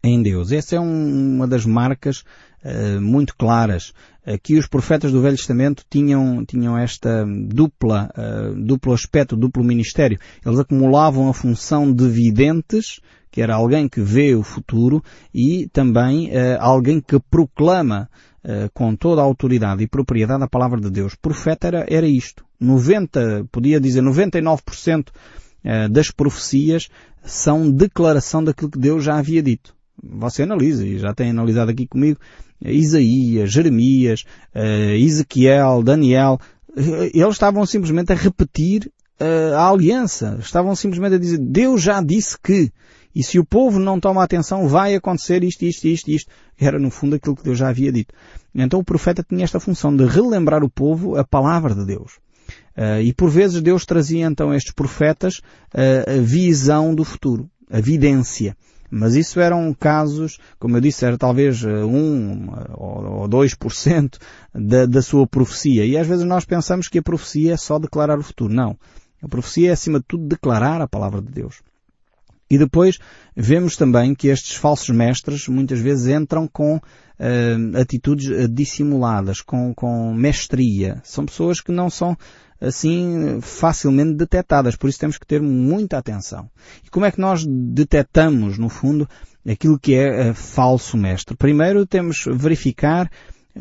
em 0.03 0.21
Deus. 0.21 0.51
Essa 0.51 0.75
é 0.75 0.79
um, 0.79 1.35
uma 1.35 1.47
das 1.47 1.65
marcas 1.65 2.23
uh, 2.63 3.01
muito 3.01 3.35
claras. 3.35 3.93
Aqui 4.25 4.57
os 4.57 4.67
profetas 4.67 5.11
do 5.11 5.21
Velho 5.21 5.37
Testamento 5.37 5.83
tinham, 5.89 6.43
tinham 6.45 6.77
esta 6.77 7.25
dupla, 7.25 8.09
uh, 8.17 8.55
duplo 8.55 8.93
aspecto, 8.93 9.37
duplo 9.37 9.63
ministério. 9.63 10.19
Eles 10.45 10.59
acumulavam 10.59 11.29
a 11.29 11.33
função 11.33 11.91
de 11.91 12.07
videntes, 12.09 12.99
que 13.31 13.41
era 13.41 13.55
alguém 13.55 13.87
que 13.87 14.01
vê 14.01 14.35
o 14.35 14.43
futuro, 14.43 15.03
e 15.33 15.67
também 15.71 16.29
uh, 16.29 16.57
alguém 16.59 16.99
que 16.99 17.19
proclama 17.19 18.09
com 18.73 18.95
toda 18.95 19.19
a 19.19 19.25
autoridade 19.25 19.83
e 19.83 19.87
propriedade 19.89 20.41
a 20.41 20.47
palavra 20.47 20.79
de 20.79 20.89
Deus. 20.89 21.15
Profeta 21.15 21.67
era, 21.67 21.85
era 21.89 22.07
isto. 22.07 22.45
90, 22.57 23.45
podia 23.51 23.77
dizer 23.77 24.01
99% 24.01 25.07
das 25.91 26.11
profecias 26.11 26.87
são 27.21 27.69
declaração 27.69 28.41
daquilo 28.41 28.71
que 28.71 28.79
Deus 28.79 29.03
já 29.03 29.17
havia 29.17 29.43
dito 29.43 29.75
você 30.01 30.43
analisa, 30.43 30.85
e 30.85 30.99
já 30.99 31.13
tem 31.13 31.29
analisado 31.29 31.71
aqui 31.71 31.87
comigo, 31.87 32.19
Isaías, 32.61 33.51
Jeremias, 33.51 34.23
uh, 34.55 34.93
Ezequiel, 34.95 35.83
Daniel, 35.83 36.39
uh, 36.69 37.09
eles 37.13 37.33
estavam 37.33 37.65
simplesmente 37.65 38.11
a 38.11 38.15
repetir 38.15 38.91
uh, 39.19 39.55
a 39.55 39.69
aliança. 39.69 40.37
Estavam 40.39 40.75
simplesmente 40.75 41.15
a 41.15 41.19
dizer, 41.19 41.37
Deus 41.37 41.81
já 41.81 42.01
disse 42.01 42.37
que. 42.41 42.71
E 43.15 43.23
se 43.23 43.39
o 43.39 43.45
povo 43.45 43.79
não 43.79 43.99
toma 43.99 44.23
atenção, 44.23 44.67
vai 44.67 44.93
acontecer 44.93 45.43
isto, 45.43 45.63
isto, 45.63 45.87
isto, 45.87 46.11
isto. 46.11 46.31
Era 46.59 46.77
no 46.77 46.91
fundo 46.91 47.15
aquilo 47.15 47.35
que 47.35 47.43
Deus 47.43 47.57
já 47.57 47.69
havia 47.69 47.91
dito. 47.91 48.13
Então 48.53 48.79
o 48.79 48.83
profeta 48.83 49.25
tinha 49.27 49.43
esta 49.43 49.59
função 49.59 49.95
de 49.95 50.05
relembrar 50.05 50.63
o 50.63 50.69
povo 50.69 51.15
a 51.15 51.23
palavra 51.23 51.73
de 51.73 51.85
Deus. 51.85 52.19
Uh, 52.77 53.01
e 53.01 53.13
por 53.13 53.29
vezes 53.29 53.61
Deus 53.61 53.85
trazia 53.85 54.25
então 54.25 54.51
a 54.51 54.55
estes 54.55 54.71
profetas 54.71 55.39
uh, 55.73 56.19
a 56.19 56.21
visão 56.21 56.93
do 56.93 57.03
futuro, 57.03 57.49
a 57.71 57.81
vidência. 57.81 58.55
Mas 58.89 59.15
isso 59.15 59.39
eram 59.39 59.73
casos, 59.73 60.39
como 60.57 60.77
eu 60.77 60.81
disse, 60.81 61.05
era 61.05 61.17
talvez 61.17 61.63
1 61.63 61.67
eh, 61.67 62.71
ou 62.75 63.27
2% 63.27 64.17
da, 64.53 64.85
da 64.85 65.01
sua 65.01 65.27
profecia. 65.27 65.85
E 65.85 65.97
às 65.97 66.07
vezes 66.07 66.25
nós 66.25 66.45
pensamos 66.45 66.87
que 66.87 66.99
a 66.99 67.03
profecia 67.03 67.53
é 67.53 67.57
só 67.57 67.77
declarar 67.77 68.17
o 68.17 68.23
futuro. 68.23 68.53
Não. 68.53 68.77
A 69.21 69.27
profecia 69.27 69.69
é 69.69 69.73
acima 69.73 69.99
de 69.99 70.05
tudo 70.07 70.27
declarar 70.27 70.81
a 70.81 70.87
palavra 70.87 71.21
de 71.21 71.31
Deus. 71.31 71.61
E 72.49 72.57
depois 72.57 72.97
vemos 73.35 73.75
também 73.75 74.15
que 74.15 74.29
estes 74.29 74.55
falsos 74.55 74.89
mestres 74.89 75.47
muitas 75.49 75.79
vezes 75.79 76.07
entram 76.07 76.47
com 76.47 76.77
uh, 76.77 77.77
atitudes 77.77 78.49
dissimuladas, 78.49 79.41
com, 79.41 79.73
com 79.73 80.13
mestria. 80.13 81.01
São 81.03 81.25
pessoas 81.25 81.59
que 81.59 81.73
não 81.73 81.89
são 81.89 82.17
assim 82.59 83.39
facilmente 83.41 84.13
detectadas. 84.13 84.75
Por 84.75 84.89
isso 84.89 84.99
temos 84.99 85.17
que 85.17 85.25
ter 85.25 85.41
muita 85.41 85.97
atenção. 85.97 86.49
E 86.83 86.89
como 86.89 87.05
é 87.05 87.11
que 87.11 87.19
nós 87.19 87.45
detectamos, 87.45 88.57
no 88.57 88.69
fundo, 88.69 89.07
aquilo 89.47 89.79
que 89.79 89.95
é 89.95 90.31
uh, 90.31 90.33
falso 90.33 90.97
mestre? 90.97 91.35
Primeiro 91.35 91.85
temos 91.85 92.25
verificar 92.27 93.09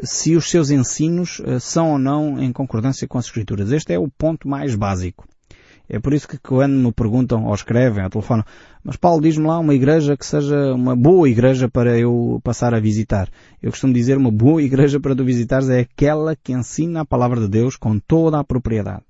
se 0.02 0.36
os 0.36 0.50
seus 0.50 0.70
ensinos 0.70 1.38
uh, 1.40 1.60
são 1.60 1.92
ou 1.92 1.98
não 1.98 2.42
em 2.42 2.52
concordância 2.52 3.06
com 3.06 3.18
as 3.18 3.26
Escrituras. 3.26 3.72
Este 3.72 3.92
é 3.92 3.98
o 3.98 4.08
ponto 4.08 4.48
mais 4.48 4.74
básico. 4.74 5.26
É 5.88 6.00
por 6.00 6.12
isso 6.12 6.26
que 6.26 6.36
quando 6.38 6.74
me 6.74 6.92
perguntam 6.92 7.44
ou 7.44 7.54
escrevem 7.54 8.02
ao 8.02 8.10
telefone, 8.10 8.42
mas 8.82 8.96
Paulo 8.96 9.22
diz-me 9.22 9.46
lá 9.46 9.58
uma 9.58 9.74
igreja 9.74 10.16
que 10.16 10.26
seja 10.26 10.74
uma 10.74 10.96
boa 10.96 11.28
igreja 11.28 11.68
para 11.68 11.96
eu 11.96 12.40
passar 12.42 12.74
a 12.74 12.80
visitar. 12.80 13.28
Eu 13.62 13.70
costumo 13.70 13.92
dizer 13.92 14.16
uma 14.16 14.30
boa 14.30 14.62
igreja 14.62 14.98
para 14.98 15.14
tu 15.14 15.24
visitares 15.24 15.68
é 15.68 15.80
aquela 15.80 16.34
que 16.34 16.52
ensina 16.52 17.02
a 17.02 17.04
palavra 17.04 17.40
de 17.40 17.48
Deus 17.48 17.76
com 17.76 17.98
toda 17.98 18.40
a 18.40 18.44
propriedade. 18.44 19.02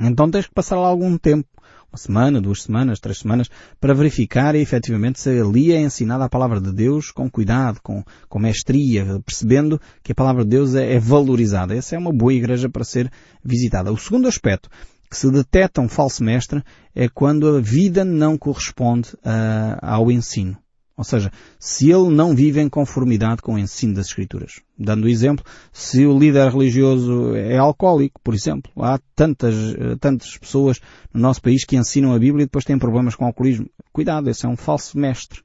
Então 0.00 0.30
tens 0.30 0.46
que 0.46 0.54
passar 0.54 0.78
lá 0.78 0.86
algum 0.86 1.18
tempo, 1.18 1.46
uma 1.92 1.98
semana, 1.98 2.40
duas 2.40 2.62
semanas, 2.62 3.00
três 3.00 3.18
semanas, 3.18 3.50
para 3.80 3.92
verificar 3.92 4.54
efetivamente 4.54 5.20
se 5.20 5.28
ali 5.28 5.72
é 5.72 5.80
ensinada 5.80 6.24
a 6.24 6.28
palavra 6.28 6.60
de 6.60 6.72
Deus 6.72 7.10
com 7.10 7.28
cuidado, 7.28 7.80
com, 7.82 8.04
com 8.28 8.38
mestria, 8.38 9.20
percebendo 9.26 9.80
que 10.02 10.12
a 10.12 10.14
palavra 10.14 10.44
de 10.44 10.50
Deus 10.50 10.74
é, 10.76 10.94
é 10.94 11.00
valorizada. 11.00 11.74
Essa 11.74 11.96
é 11.96 11.98
uma 11.98 12.12
boa 12.12 12.32
igreja 12.32 12.68
para 12.68 12.84
ser 12.84 13.10
visitada. 13.44 13.92
O 13.92 13.98
segundo 13.98 14.28
aspecto 14.28 14.70
que 15.10 15.16
se 15.16 15.30
detecta 15.30 15.80
um 15.80 15.88
falso 15.88 16.22
mestre 16.22 16.62
é 16.94 17.08
quando 17.08 17.56
a 17.56 17.60
vida 17.60 18.04
não 18.04 18.38
corresponde 18.38 19.10
uh, 19.14 19.78
ao 19.82 20.10
ensino. 20.10 20.56
Ou 20.96 21.04
seja, 21.04 21.32
se 21.58 21.90
ele 21.90 22.10
não 22.10 22.34
vive 22.34 22.60
em 22.60 22.68
conformidade 22.68 23.40
com 23.40 23.54
o 23.54 23.58
ensino 23.58 23.94
das 23.94 24.08
Escrituras. 24.08 24.60
Dando 24.78 25.08
exemplo, 25.08 25.42
se 25.72 26.04
o 26.04 26.18
líder 26.18 26.52
religioso 26.52 27.34
é 27.34 27.56
alcoólico, 27.56 28.20
por 28.22 28.34
exemplo, 28.34 28.70
há 28.76 29.00
tantas, 29.16 29.54
ah, 29.54 29.96
tantas 29.98 30.36
pessoas 30.36 30.78
no 31.10 31.22
nosso 31.22 31.40
país 31.40 31.64
que 31.64 31.74
ensinam 31.74 32.12
a 32.12 32.18
Bíblia 32.18 32.42
e 32.42 32.46
depois 32.46 32.66
têm 32.66 32.78
problemas 32.78 33.14
com 33.14 33.24
o 33.24 33.28
alcoolismo. 33.28 33.66
Cuidado, 33.90 34.28
esse 34.28 34.44
é 34.44 34.48
um 34.48 34.58
falso 34.58 34.98
mestre. 34.98 35.40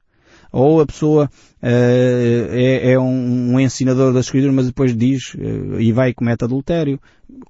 Ou 0.58 0.80
a 0.80 0.86
pessoa 0.86 1.26
uh, 1.26 1.66
é, 1.66 2.92
é 2.92 2.98
um, 2.98 3.52
um, 3.52 3.60
ensinador 3.60 4.10
das 4.10 4.24
escrituras, 4.24 4.54
mas 4.54 4.66
depois 4.66 4.96
diz 4.96 5.34
uh, 5.34 5.78
e 5.78 5.92
vai 5.92 6.08
e 6.08 6.14
comete 6.14 6.44
adultério. 6.44 6.98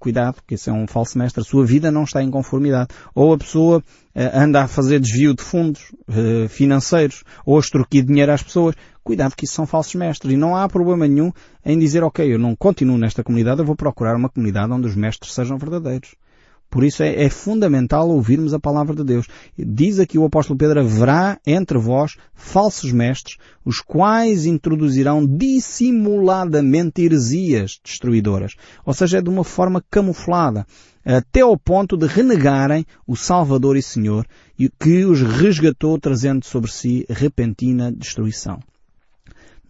Cuidado, 0.00 0.38
que 0.44 0.56
esse 0.56 0.68
é 0.68 0.72
um 0.72 0.88
falso 0.88 1.16
mestre. 1.16 1.40
A 1.40 1.44
sua 1.44 1.64
vida 1.64 1.92
não 1.92 2.02
está 2.02 2.20
em 2.20 2.28
conformidade. 2.28 2.88
Ou 3.14 3.32
a 3.32 3.38
pessoa 3.38 3.78
uh, 3.78 4.20
anda 4.34 4.64
a 4.64 4.66
fazer 4.66 4.98
desvio 4.98 5.34
de 5.34 5.42
fundos 5.42 5.94
financeiros, 6.48 7.22
ou 7.44 7.56
a 7.56 7.60
extorquir 7.60 8.04
dinheiro 8.04 8.32
às 8.32 8.42
pessoas. 8.42 8.74
Cuidado 9.04 9.36
que 9.36 9.44
isso 9.44 9.54
são 9.54 9.66
falsos 9.66 9.94
mestres. 9.94 10.32
E 10.32 10.36
não 10.36 10.56
há 10.56 10.68
problema 10.68 11.06
nenhum 11.06 11.30
em 11.64 11.78
dizer, 11.78 12.02
ok, 12.02 12.34
eu 12.34 12.40
não 12.40 12.56
continuo 12.56 12.98
nesta 12.98 13.22
comunidade, 13.22 13.60
eu 13.60 13.64
vou 13.64 13.76
procurar 13.76 14.16
uma 14.16 14.28
comunidade 14.28 14.72
onde 14.72 14.88
os 14.88 14.96
mestres 14.96 15.32
sejam 15.32 15.56
verdadeiros. 15.58 16.16
Por 16.70 16.84
isso 16.84 17.02
é, 17.02 17.24
é, 17.24 17.30
fundamental 17.30 18.08
ouvirmos 18.08 18.52
a 18.52 18.58
palavra 18.58 18.94
de 18.94 19.04
Deus. 19.04 19.26
Diz 19.56 19.98
aqui 19.98 20.18
o 20.18 20.24
apóstolo 20.24 20.58
Pedro, 20.58 20.80
haverá 20.80 21.38
entre 21.46 21.78
vós 21.78 22.16
falsos 22.34 22.92
mestres, 22.92 23.38
os 23.64 23.80
quais 23.80 24.46
introduzirão 24.46 25.26
dissimuladamente 25.26 27.02
heresias 27.02 27.80
destruidoras. 27.82 28.54
Ou 28.84 28.92
seja, 28.92 29.18
é 29.18 29.22
de 29.22 29.30
uma 29.30 29.44
forma 29.44 29.82
camuflada, 29.90 30.66
até 31.04 31.40
ao 31.40 31.56
ponto 31.56 31.96
de 31.96 32.06
renegarem 32.06 32.84
o 33.06 33.16
Salvador 33.16 33.76
e 33.76 33.82
Senhor, 33.82 34.26
que 34.78 35.04
os 35.04 35.22
resgatou 35.22 35.98
trazendo 35.98 36.44
sobre 36.44 36.70
si 36.70 37.06
repentina 37.08 37.92
destruição. 37.92 38.60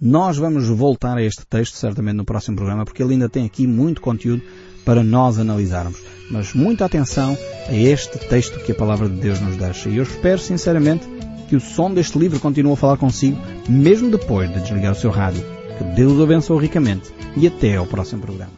Nós 0.01 0.37
vamos 0.37 0.69
voltar 0.69 1.17
a 1.17 1.23
este 1.23 1.47
texto 1.47 1.77
certamente 1.77 2.17
no 2.17 2.25
próximo 2.25 2.57
programa, 2.57 2.85
porque 2.85 3.03
ele 3.03 3.15
ainda 3.15 3.31
tem 3.31 3.47
aqui 3.47 3.67
muito 3.67 4.03
conteúdo 4.03 4.43
para 4.85 5.03
nós 5.03 5.39
analisarmos. 5.39 5.99
Mas 6.31 6.53
muita 6.53 6.85
atenção 6.85 7.37
a 7.67 7.73
este 7.73 8.19
texto 8.19 8.61
que 8.61 8.73
a 8.73 8.75
palavra 8.75 9.09
de 9.09 9.19
Deus 9.19 9.41
nos 9.41 9.57
deixa. 9.57 9.89
E 9.89 9.97
eu 9.97 10.03
espero 10.03 10.39
sinceramente 10.39 11.09
que 11.49 11.57
o 11.57 11.61
som 11.61 11.93
deste 11.93 12.19
livro 12.19 12.39
continue 12.41 12.73
a 12.73 12.77
falar 12.77 12.99
consigo, 12.99 13.39
mesmo 13.69 14.11
depois 14.11 14.53
de 14.53 14.61
desligar 14.61 14.93
o 14.93 14.97
seu 14.97 15.11
rádio. 15.11 15.43
Que 15.79 15.85
Deus 15.95 16.13
o 16.13 16.23
abençoe 16.23 16.61
ricamente 16.61 17.11
e 17.35 17.47
até 17.47 17.77
ao 17.77 17.87
próximo 17.87 18.21
programa. 18.21 18.56